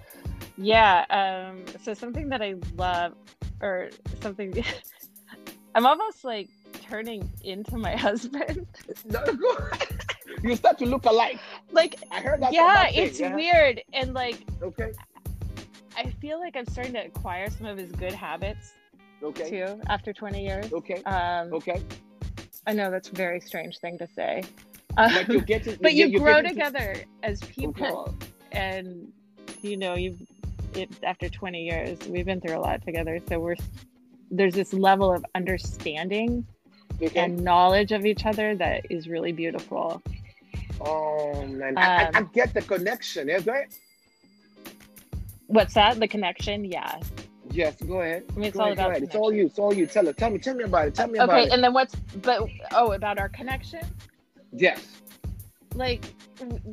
[0.57, 1.05] yeah.
[1.11, 3.13] Um, so something that I love,
[3.61, 4.63] or something,
[5.75, 6.49] I'm almost like
[6.89, 8.65] turning into my husband.
[10.43, 11.39] You start to look alike.
[11.71, 12.53] like, I heard that.
[12.53, 13.35] yeah, that it's yeah.
[13.35, 14.91] weird, and like Okay.
[15.97, 18.73] I feel like I'm starting to acquire some of his good habits
[19.21, 19.49] Okay.
[19.49, 20.71] too after 20 years.
[20.71, 21.03] Okay.
[21.03, 21.81] Um, Okay.
[22.67, 24.43] I know that's a very strange thing to say.
[24.97, 25.77] Um, But you're getting.
[25.81, 28.15] but you you're grow getting to- together as people
[28.51, 29.11] and
[29.61, 30.21] you know you've
[30.75, 33.55] it after 20 years we've been through a lot together so we're
[34.31, 36.45] there's this level of understanding
[37.01, 37.19] Okay.
[37.19, 40.01] and knowledge of each other that is really beautiful
[40.81, 43.27] oh man, I, I, I Um, get the connection.
[43.27, 43.67] Yeah, go ahead.
[45.47, 46.99] what's that the connection yeah
[47.51, 48.25] Yes, go ahead.
[48.29, 49.01] I mean, it's Go all ahead, about.
[49.01, 49.47] It's all you.
[49.47, 49.87] It's all you.
[49.87, 50.17] Tell it.
[50.17, 50.37] Tell me.
[50.37, 50.93] Tell me about it.
[50.93, 51.41] Tell me about it.
[51.45, 52.43] okay and then what's but
[52.73, 53.81] oh about our connection
[54.53, 55.01] yes.
[55.73, 56.05] like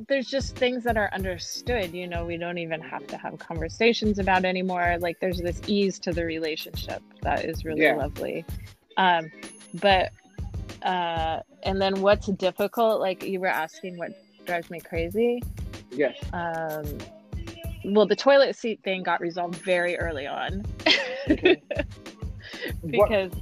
[0.06, 4.18] there's just things that are understood you know we don't even have to have conversations
[4.18, 7.96] about anymore like there's this ease to the relationship that is really Yeah.
[7.96, 8.44] lovely
[8.98, 9.30] um
[9.80, 10.12] but
[10.82, 14.10] uh and then what's difficult like you were asking what
[14.46, 15.42] drives me crazy?
[15.90, 16.16] Yes.
[16.32, 16.84] um
[17.86, 20.64] well the toilet seat thing got resolved very early on.
[21.28, 21.62] Okay.
[22.80, 23.32] What- because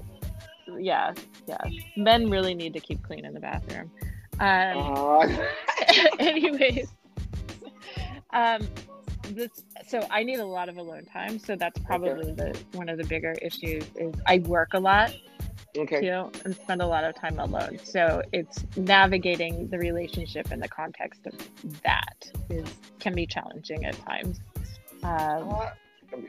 [0.78, 1.12] yeah
[1.47, 1.59] yeah.
[1.97, 3.91] Men really need to keep clean in the bathroom.
[4.41, 5.45] Um Uh,
[6.18, 6.89] anyways
[8.32, 8.66] um
[9.30, 9.51] this
[9.87, 13.05] so i need a lot of alone time so that's probably the one of the
[13.05, 15.14] bigger issues is i work a lot
[15.76, 16.06] okay.
[16.44, 21.26] and spend a lot of time alone so it's navigating the relationship in the context
[21.26, 21.34] of
[21.82, 22.66] that is
[23.00, 24.40] can be challenging at times
[25.02, 25.70] um, Uh,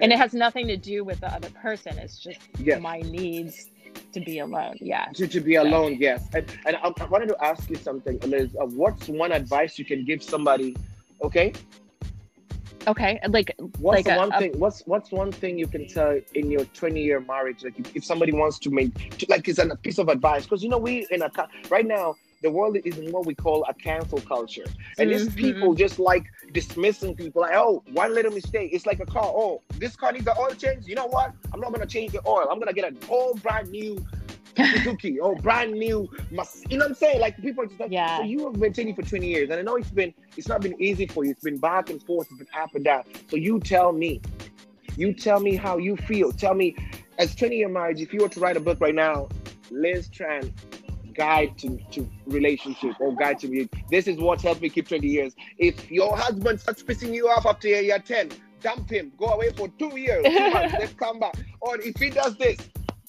[0.02, 2.82] and it has nothing to do with the other person it's just Yes.
[2.82, 3.70] my needs
[4.14, 6.28] to be alone yeah to, to be alone, yes.
[6.34, 8.56] And, and I, I wanted to ask you something, Liz.
[8.60, 10.76] Uh, what's one advice you can give somebody?
[11.22, 11.54] Okay,
[12.88, 14.60] okay like what's Like the a- one a- thing?
[14.60, 17.64] What's what's one thing you can tell in your twenty year marriage?
[17.64, 20.64] Like if, if somebody wants to make, to, like, it's a piece of advice because
[20.64, 21.32] you know we in a
[21.70, 24.66] right now the world is in what we call a cancel culture,
[25.00, 25.36] and these Mhm.
[25.36, 27.42] people just like dismissing people.
[27.42, 28.70] Like, oh, one little mistake.
[28.72, 29.24] It's like a car.
[29.26, 30.86] Oh, this car needs an oil change.
[30.86, 31.34] You know what?
[31.54, 32.48] I'm not gonna change the oil.
[32.52, 34.06] I'm gonna get an all brand new
[34.58, 36.10] Suzuki, oh, brand new.
[36.32, 36.38] You
[36.78, 37.20] know what I'm saying?
[37.20, 38.18] Like people are just like, Yeah.
[38.18, 40.62] so you have been training for 20 years, and I know it's been, it's not
[40.62, 41.32] been easy for you.
[41.32, 43.04] It's been back and forth, it's been up and down.
[43.30, 44.22] So you tell me,
[44.98, 46.32] you tell me how you feel.
[46.32, 46.76] Tell me,
[47.18, 49.28] as 20 year marriage, if you were to write a book right now,
[49.72, 50.52] Liz Tran,
[51.16, 53.70] guide to, to relationship or guide to me.
[53.90, 55.34] This is what helped me keep 20 years.
[55.58, 58.32] If your husband starts pissing you off after year 10,
[58.62, 61.36] dump him, go away for two years, two months, then come back.
[61.62, 62.58] Or if he does this,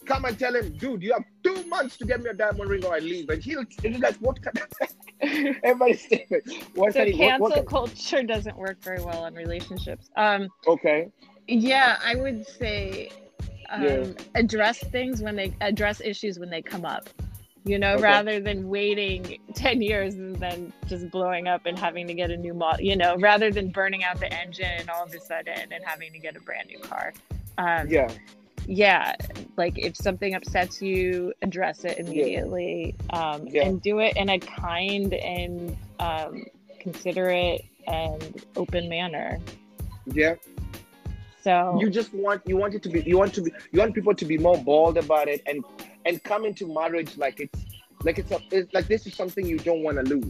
[0.04, 1.24] come and tell him, dude, you have
[1.68, 3.28] months to get me a diamond ring or I leave.
[3.28, 4.88] And he'll, he'll like, what kind of,
[5.64, 6.44] everybody's different.
[6.74, 11.08] What so of- what- cancel what- culture doesn't work very well in relationships um okay.
[11.48, 13.08] yeah i would say
[13.70, 14.06] um Yeah.
[14.34, 17.08] address things when they address issues when they come up
[17.64, 18.02] you know Okay.
[18.02, 22.36] rather than waiting 10 years and then just blowing up and having to get a
[22.36, 25.82] new model you know rather than burning out the engine all of a sudden and
[25.84, 27.12] having to get a brand new car
[27.58, 28.10] um Yeah.
[28.66, 29.14] Yeah
[29.56, 33.66] like if something upsets you address it immediately um, Yeah.
[33.66, 36.44] and do it in a kind and um,
[36.80, 39.38] considerate and open manner
[40.06, 40.34] Yeah.
[41.42, 43.94] so you just want you want it to be you want to be you want
[43.94, 45.64] people to be more bold about it and
[46.04, 47.64] and come into marriage like it's
[48.02, 50.24] like it's, a, it's like this is something you don't want to lose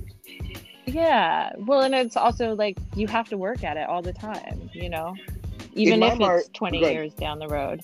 [0.87, 4.71] yeah well and it's also like you have to work at it all the time
[4.73, 5.15] you know
[5.75, 6.95] even if mar- it's 20 go ahead.
[6.97, 7.83] years down the road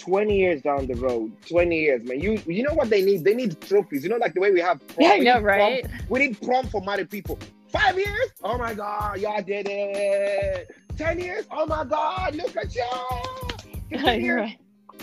[0.00, 1.30] 20 years down the road.
[1.48, 2.20] 20 years man.
[2.20, 3.24] You you know what they need?
[3.24, 4.02] They need trophies.
[4.02, 4.96] You know like the way we have prom.
[5.00, 5.86] yeah i We know need prom- right?
[6.08, 7.38] we need prom for married people.
[7.68, 8.30] Five years?
[8.42, 10.70] Oh my god y'all did it.
[10.96, 11.46] 10 years?
[11.50, 13.48] Oh my god look at y'all.
[13.90, 14.36] 15 years?
[14.40, 14.58] Right.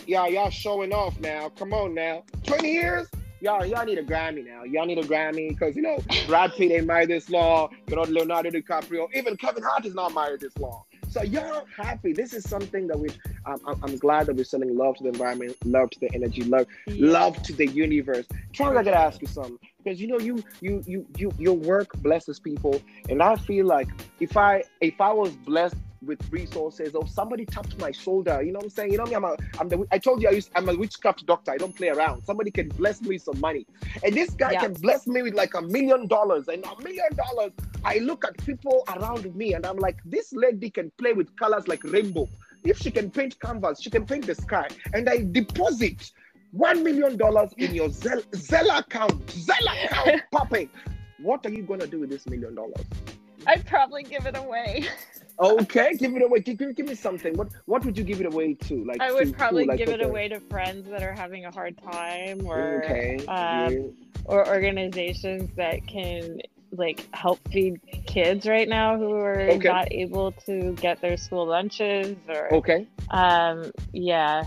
[0.07, 1.49] y'all y'all showing off now.
[1.49, 2.23] Come on now.
[2.45, 3.07] 20 years?
[3.39, 4.63] Y'all, y'all need a Grammy now.
[4.63, 7.69] Y'all need a Grammy because you know Brad Pitt ain't married this long.
[7.87, 10.81] You know Leonardo DiCaprio, even Kevin Hart is not married this long.
[11.09, 12.13] So y'all happy.
[12.13, 13.09] This is something that we.
[13.45, 16.67] I'm, I'm glad that we're sending love to the environment, love to the energy, love,
[16.87, 18.25] love to the universe.
[18.51, 21.93] Charles, I gotta ask you something because you know you, you, you, you, your work
[22.01, 23.87] blesses people, and I feel like
[24.19, 25.75] if I, if I was blessed
[26.07, 26.95] with resources.
[26.95, 28.41] Or somebody tapped my shoulder.
[28.41, 28.91] You know what I'm saying?
[28.93, 29.15] You know me.
[29.15, 29.35] I'm a.
[29.59, 29.85] I'm the.
[29.91, 30.49] I told you I used.
[30.55, 31.51] I'm a witchcraft doctor.
[31.51, 32.23] I don't play around.
[32.25, 33.67] Somebody can bless me with some money,
[34.03, 34.61] and this guy Yeah.
[34.61, 36.47] can bless me with like a million dollars.
[36.47, 37.51] And a million dollars,
[37.83, 41.67] I look at people around me, and I'm like, this lady can play with colors
[41.67, 42.27] like rainbow.
[42.63, 44.67] If she can paint canvas, she can paint the sky.
[44.93, 46.11] And I deposit
[46.51, 49.25] one million dollars in your Zelle, Zelle account.
[49.27, 50.71] Zelle account, Pape.
[51.21, 52.85] What are you gonna do with this million dollars?
[53.45, 54.85] I'd probably give it away.
[55.39, 56.39] Okay, give it away.
[56.39, 57.33] Give, give, give me something.
[57.35, 58.83] What what would you give it away to?
[58.85, 59.33] Like I would who?
[59.33, 60.09] probably Like, give it okay.
[60.09, 63.17] away to friends that are having a hard time or Okay.
[63.27, 63.79] um, yeah.
[64.25, 66.39] or organizations that can
[66.71, 69.67] like help feed kids right now who are Okay.
[69.67, 72.85] not able to get their school lunches or Okay.
[73.09, 74.43] um yeah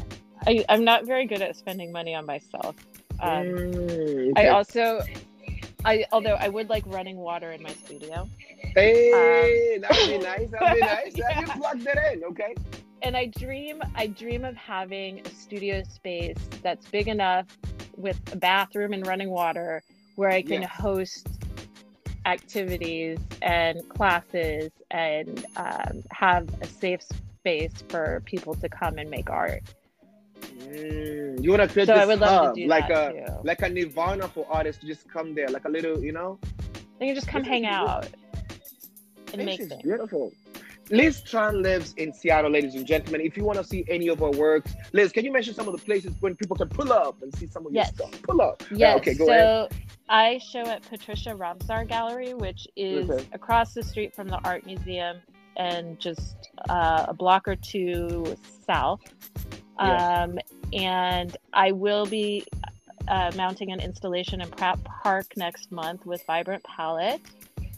[0.46, 2.76] I, i'm not very good at spending money on myself
[3.20, 5.00] um, Mm, i also
[5.84, 8.28] i although i would like running water in my studio
[8.74, 10.48] Hey, that'd be nice.
[10.50, 11.12] That'd be nice.
[11.16, 11.40] Yeah.
[11.40, 12.24] You plugged it in.
[12.24, 12.54] Okay.
[13.02, 17.46] and i dream i dream of having a studio space that's big enough
[17.96, 19.82] with a bathroom and running water
[20.16, 20.70] where i can Yes.
[20.70, 21.26] host
[22.26, 29.30] activities and classes and um, have a safe space for people to come and make
[29.30, 29.62] art
[30.60, 33.12] Mm, you want to create so this i would love hub, to do like a
[33.12, 36.38] too like a nirvana for artists to just come there, like a little, you know.
[36.98, 38.06] they can just come hang out
[39.32, 40.32] and This make is beautiful.
[40.90, 43.20] Liz Tran lives in Seattle, ladies and gentlemen.
[43.20, 45.72] If you want to see any of her works, Liz, can you mention some of
[45.78, 47.92] the places when people can pull up and see some of Yes.
[47.96, 48.22] your stuff?
[48.22, 48.62] Pull up.
[48.72, 48.96] Yes.
[48.98, 49.74] Okay, go so ahead.
[50.08, 53.24] I show at Patricia Rovzar Gallery, which is Okay.
[53.32, 55.18] across the street from the art museum
[55.56, 59.00] and just uh, a block or two south.
[59.78, 60.02] Yes.
[60.28, 60.38] Um,
[60.72, 62.44] and I will be
[63.06, 67.20] uh, mounting an installation in Pratt Park next month with Vibrant Palette.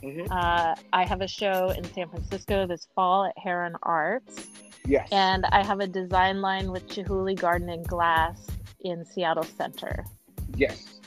[0.03, 0.27] Mhm.
[0.31, 4.49] Uh, I have a show in San Francisco this fall at Heron Arts.
[4.85, 5.09] Yes.
[5.13, 8.47] And I have a design line with Chihuly Garden and Glass
[8.81, 10.05] in Seattle Center.
[10.57, 10.99] Yes.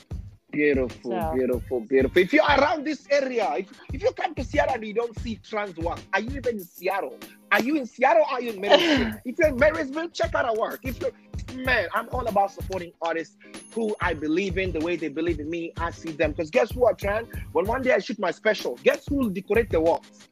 [0.50, 2.22] Beautiful, So- beautiful, beautiful.
[2.22, 5.34] If you're around this area, if, if you come to Seattle and you don't see
[5.36, 7.18] Tran's work, are you even in Seattle?
[7.52, 9.20] Are you in Seattle or are you in Marysville?
[9.26, 10.80] if you're in Marysville, check out our work.
[10.82, 11.10] If you're
[11.54, 13.36] man, I'm all about supporting artists
[13.72, 15.72] who I believe in the way they believe in me.
[15.78, 16.32] I see them.
[16.32, 17.26] Because guess what, Tran?
[17.52, 20.28] When one day I shoot my special, guess who will decorate the walls?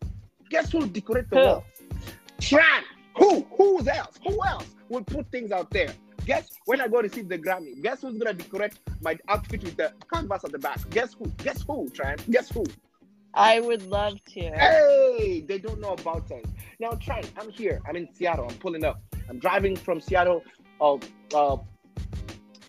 [0.50, 1.44] Guess who will decorate the Who?
[1.44, 1.64] walls?
[2.40, 2.82] Tran.
[3.16, 3.46] Who?
[3.56, 4.18] Who else?
[4.26, 5.92] Who else will put things out there?
[6.26, 9.92] Guess when I go receive the Grammy, guess who's gonna decorate my outfit with the
[10.12, 10.78] canvas at the back?
[10.90, 11.26] Guess who?
[11.38, 12.18] Guess who, Tran?
[12.30, 12.64] Guess who?
[13.34, 14.40] I would love to.
[14.40, 16.44] Hey, they don't know about us.
[16.80, 17.82] Now, Tran, I'm here.
[17.86, 18.46] I'm in Seattle.
[18.48, 19.02] I'm pulling up.
[19.28, 20.42] I'm driving from Seattle
[20.80, 20.98] uh,
[21.34, 21.56] uh,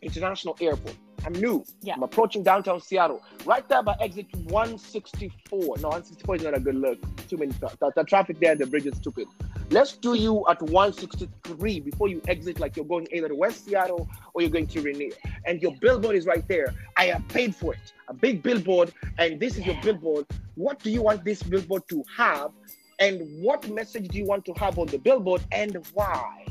[0.01, 0.95] International Airport.
[1.26, 1.66] I'm new.
[1.82, 1.95] Yeah.
[1.95, 3.22] I'm approaching downtown Seattle.
[3.45, 5.60] Right there by exit 164.
[5.80, 6.99] No, 164 is not a good look.
[7.28, 8.56] Too many tra- traffic there.
[8.56, 9.28] The bridge is stupid.
[9.72, 14.08] Let's do you at 163 before you exit, like you're going either to West Seattle
[14.36, 15.14] or you're going to Rainier.
[15.45, 16.76] And your billboard is right there.
[16.95, 17.93] I have paid for it.
[18.08, 20.28] A big billboard, and this is your billboard.
[20.53, 22.51] What do you want this billboard to have?
[22.99, 26.45] And what message do you want to have on the billboard and why?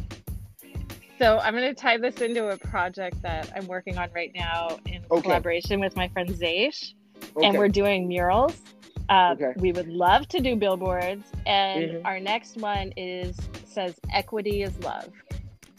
[1.18, 4.78] So I'm going to tie this into a project that I'm working on right now
[4.86, 5.22] in Okay.
[5.22, 6.92] collaboration with my friend Zaish,
[7.36, 7.46] Okay.
[7.46, 8.60] and we're doing murals.
[9.08, 9.52] Uh, Okay.
[9.56, 12.02] We would love to do billboards, and Mhm.
[12.04, 13.36] our next one is
[13.66, 15.12] says equity is love.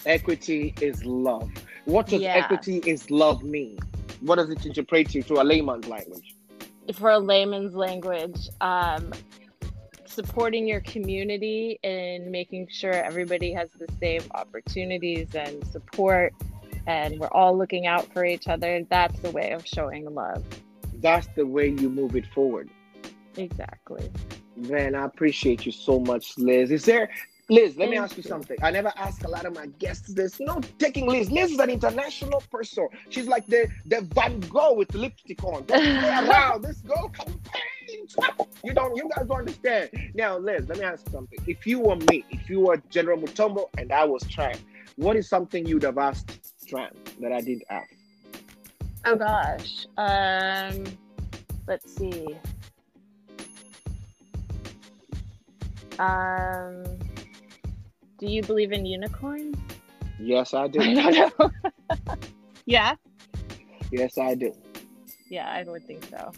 [0.05, 1.49] equity is love.
[1.85, 2.35] What does Yeah.
[2.37, 3.79] equity is love mean?
[4.21, 6.35] What does it interpret to to a layman's language?
[6.93, 9.11] For a layman's language, um,
[10.15, 16.33] supporting your community and making sure everybody has the same opportunities and support,
[16.87, 18.85] and we're all looking out for each other.
[18.89, 20.43] That's the way of showing love.
[21.01, 22.69] That's the way you move it forward.
[23.35, 24.09] Exactly.
[24.55, 26.71] Man, I appreciate you so much, Liz.
[26.71, 27.09] Is there
[27.47, 28.29] Liz, let me ask you you.
[28.29, 28.57] something.
[28.63, 30.39] I never ask a lot of my guests this.
[30.39, 31.29] You know, taking Liz.
[31.29, 32.87] Liz is an international person.
[33.09, 35.63] She's like the, the Van Gogh with lipstick on.
[35.65, 35.85] Don't
[36.27, 36.63] around.
[36.63, 37.37] This girl paint.
[38.63, 39.89] You don't you guys don't understand.
[40.13, 41.39] Now, Liz, let me ask you something.
[41.47, 44.57] If you were me, if you were General Mutombo and I was Tran,
[44.95, 46.89] what is something you'd have asked Tran
[47.21, 47.93] that I didn't ask?
[49.05, 49.85] Oh gosh.
[49.97, 50.83] Um
[51.67, 52.27] let's see.
[55.99, 56.83] Um
[58.17, 59.57] do you believe in unicorns?
[60.19, 60.79] Yes, I I do.
[60.79, 61.51] know.
[62.65, 62.95] yeah?
[63.91, 64.53] Yes, I do.
[65.29, 66.31] Yeah, I would think so.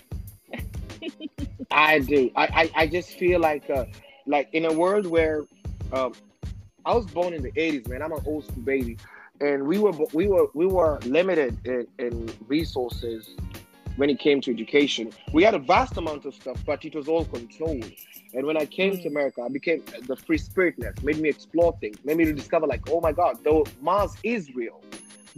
[1.72, 2.32] I do.
[2.36, 3.86] I, I, I just feel like uh,
[4.26, 5.44] like in a world where
[5.92, 6.14] um,
[6.86, 8.02] I was born in the '80s, man.
[8.02, 8.98] I'm an old school baby,
[9.42, 13.36] and we were we were we were limited in, in resources
[13.98, 15.12] when it came to education.
[15.34, 17.92] We had a vast amount of stuff, but it was all controlled.
[18.34, 19.12] And when I came to Mm.
[19.12, 23.02] America, I became the free spiritness, made me explore things, made me discover like, oh
[23.02, 24.82] my God, though Mars is real.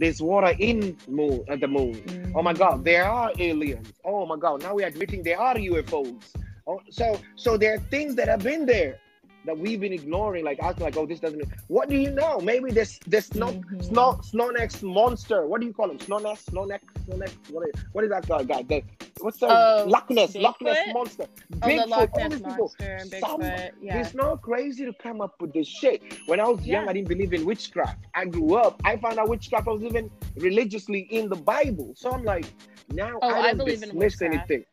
[0.00, 1.92] There's water in moon at uh, the moon.
[1.92, 2.32] Mm.
[2.34, 3.92] Oh my God, there are aliens.
[4.02, 6.24] Oh my God, now we're admitting there are UFOs.
[6.66, 8.98] Oh, so so there are things that have been there
[9.44, 11.42] that we've been ignoring, like acting like, oh, this doesn't.
[11.68, 12.38] What do you know?
[12.40, 13.84] Maybe this this snow Mhm.
[13.84, 15.46] snow Snownex monster.
[15.46, 15.98] What do you call him?
[15.98, 17.32] Snownex, Snownex, Snownex.
[17.50, 18.42] What is, what is that guy?
[18.42, 18.62] guy?
[18.62, 18.82] The,
[19.20, 20.34] what's the Oh, Loch Ness?
[20.36, 21.24] Loch Ness monster.
[21.62, 22.72] Oh, Bigfoot, Loch all these people.
[22.80, 24.00] and Some- Yeah.
[24.00, 26.02] It's not crazy to come up with this shit.
[26.26, 26.90] When I was young, Yeah.
[26.90, 27.98] I didn't believe in witchcraft.
[28.14, 31.92] I grew up, I found out witchcraft was even religiously in the Bible.
[31.96, 32.46] So I'm like,
[32.92, 34.64] now Oh, I I don't believe in dismiss anything.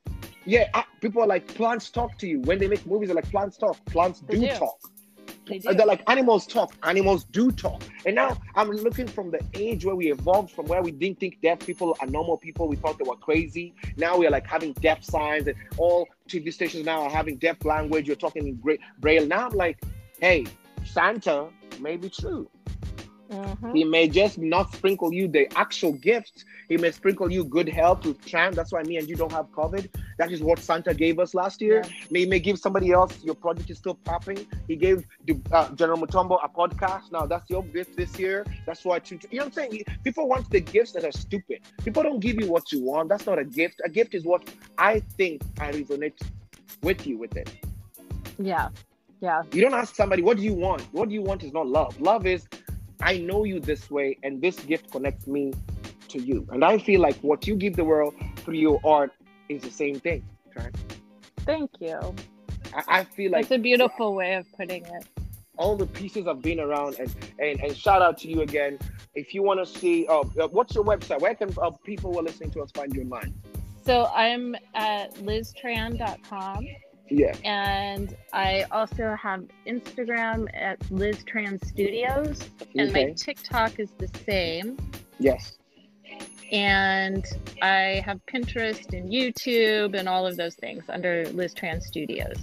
[0.47, 3.09] Yeah, I, people are like plants talk to you when they make movies.
[3.09, 3.83] They're like plants talk.
[3.85, 4.47] Plants do, do.
[4.47, 4.79] talk.
[5.45, 5.69] They do.
[5.69, 6.73] Uh, They're like animals talk.
[6.83, 7.83] Animals do talk.
[8.05, 11.41] And now I'm looking from the age where we evolved from where we didn't think
[11.41, 12.69] deaf people are normal people.
[12.69, 13.73] We thought they were crazy.
[13.97, 18.07] Now we're like having deaf signs, and all TV stations now are having deaf language.
[18.07, 19.27] You're talking in great braille.
[19.27, 19.81] Now I'm like,
[20.21, 20.45] hey,
[20.85, 21.49] Santa
[21.81, 22.49] may be true.
[23.29, 23.75] Mhm.
[23.75, 26.45] He may just not sprinkle you the actual gifts.
[26.69, 28.53] He may sprinkle you good health with Tran.
[28.53, 29.89] That's why me and you don't have COVID.
[30.17, 31.81] That is what Santa gave us last year.
[31.83, 31.91] Yeah.
[32.11, 33.23] May may give somebody else.
[33.23, 34.45] Your project is still popping.
[34.67, 37.11] He gave the, uh, General Mutombo a podcast.
[37.11, 38.45] Now that's your gift this year.
[38.65, 39.83] That's why you know what I'm saying.
[40.03, 41.59] People want the gifts that are stupid.
[41.83, 43.09] People don't give you what you want.
[43.09, 43.81] That's not a gift.
[43.85, 46.19] A gift is what I think I resonate
[46.81, 47.49] with you with it.
[48.39, 48.69] Yeah.
[49.19, 49.41] Yeah.
[49.51, 50.81] You don't ask somebody, what do you want?
[50.91, 51.99] What do you want is not love.
[51.99, 52.47] Love is,
[53.01, 55.53] I know you this way, and this gift connects me
[56.09, 56.47] to you.
[56.51, 59.11] And I feel like what you give the world through your art
[59.49, 60.23] is the same thing.
[60.55, 60.73] Right?
[61.45, 62.15] Thank you.
[62.73, 65.05] I, I feel like It's a beautiful way of putting it.
[65.57, 68.79] all the pieces have been around, and, and, and shout out to you again.
[69.15, 71.19] If you want to see, uh, uh, what's your website?
[71.21, 73.33] Where can uh, people who are listening to us find you online?
[73.85, 76.67] So I'm at liztran.com
[77.09, 77.35] Yeah.
[77.45, 84.77] and I also have Instagram at liztran studios and my TikTok is the same.
[85.19, 85.57] Yes.
[86.51, 87.25] And
[87.61, 92.37] I have Pinterest and YouTube and all of those things under Liz Tran Studios.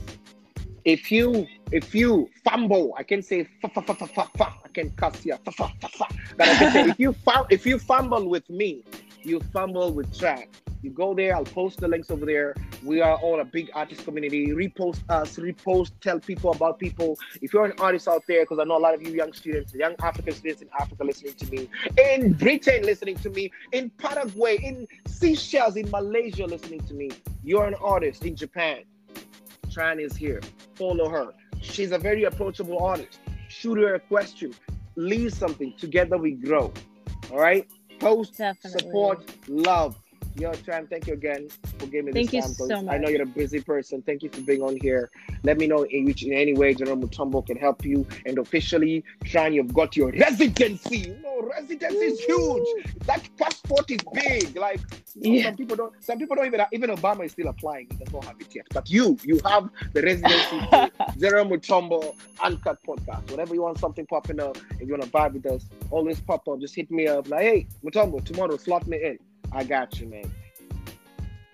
[0.84, 4.52] if you if you fumble, I can say fa fa fa fa fa fa.
[4.64, 6.06] I can cuss here fa fa fa fa.
[6.36, 8.84] But I can say if you fum- if you fumble with me,
[9.24, 10.48] you fumble with track.
[10.82, 12.54] You go there, I'll post the links over there.
[12.82, 14.48] We are all a big artist community.
[14.48, 17.18] Repost us, repost, tell people about people.
[17.40, 19.72] If you're an artist out there, because I know a lot of you young students,
[19.74, 21.70] young African students in Africa listening to me,
[22.12, 27.10] in Britain listening to me, in Paraguay, in Seychelles, in Malaysia listening to me,
[27.42, 28.84] you're an artist in Japan.
[29.68, 30.42] Tran is here.
[30.74, 31.32] Follow her.
[31.62, 33.20] She's a very approachable artist.
[33.48, 34.54] Shoot her a question.
[34.96, 35.72] Leave something.
[35.78, 36.72] Together we grow.
[37.32, 37.66] All right?
[38.04, 38.80] Post, Definitely.
[38.80, 39.96] support, love.
[40.36, 41.48] Yo, Tran, thank you again
[41.78, 42.68] for giving me Thank you this time.
[42.68, 44.02] 'cause so I know you're a busy person.
[44.02, 45.10] Thank you for being on here.
[45.44, 48.04] Let me know in which in any way General Mutombo can help you.
[48.26, 50.98] And officially, Tran, you've got your residency.
[50.98, 52.66] You know, residency is huge.
[53.06, 54.56] That passport is big.
[54.56, 54.80] Like
[55.14, 55.44] you know, Yeah.
[55.44, 55.92] some people don't.
[56.02, 56.60] Some people don't even.
[56.72, 57.86] Even Obama is still applying.
[57.92, 58.66] He does not have it yet.
[58.72, 60.58] But you, you have the residency.
[61.20, 62.12] Zero Mutombo
[62.42, 63.30] Uncut Podcast.
[63.30, 66.48] Whenever you want something popping up if you want to vibe with us, always pop
[66.48, 66.58] up.
[66.58, 67.28] Just hit me up.
[67.28, 69.18] Like, hey, Mutombo, tomorrow slot me in.
[69.52, 70.30] I got you, man.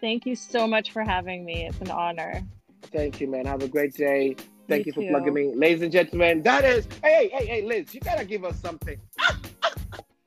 [0.01, 1.67] Thank you so much for having me.
[1.67, 2.43] It's an honor.
[2.85, 3.45] Thank you, man.
[3.47, 4.37] Have a great day.
[4.69, 5.09] Thank you, You for too.
[5.09, 6.43] plugging me, ladies and gentlemen.
[6.43, 8.99] That is, hey, hey, hey, Liz, you gotta give us something.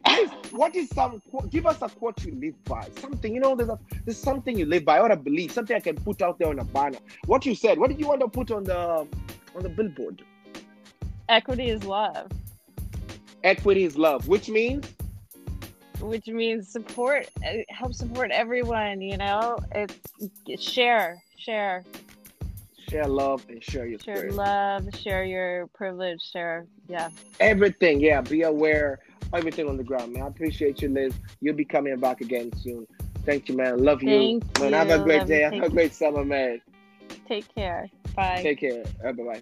[0.08, 1.22] Liz, what is some?
[1.50, 2.88] Give us a quote you live by.
[3.00, 5.54] Something, you know, there's a, there's something you live by or a belief.
[5.54, 7.00] Something I can put out there on a banner.
[7.26, 7.80] What you said.
[7.80, 9.08] What did you want to put on the
[9.56, 10.22] on the billboard?
[11.30, 12.30] Equity is love,
[13.44, 14.86] Equity is love, which means
[16.04, 19.02] which means support, uh, help support everyone.
[19.02, 21.84] You know, it's, share, share,
[22.90, 24.36] share love and share your share spirit.
[24.36, 26.66] love, share your privilege, share.
[26.88, 27.10] Yeah.
[27.40, 28.22] Everything, yeah.
[28.22, 29.00] Be aware.
[29.34, 30.24] Everything on the ground, man.
[30.24, 31.14] I appreciate you, Liz.
[31.42, 32.86] You'll be coming back again soon.
[33.26, 33.84] Thank you, man.
[33.84, 34.10] Love you.
[34.10, 35.40] Thank man, have a great Love day.
[35.40, 35.62] you.
[35.62, 36.62] Have a great summer, man.
[37.28, 37.90] Take care.
[38.16, 38.42] Bye.
[38.44, 38.84] Take care.
[39.02, 39.42] bye bye.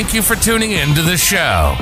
[0.00, 1.76] Thank you for tuning in to the show.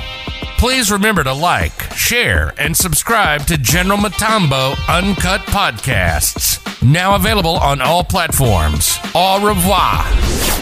[0.59, 6.59] Please remember to like, share, and subscribe to General Mutombo Uncut Podcasts.
[6.83, 8.99] Now available on all platforms.
[9.15, 10.58] Au revoir.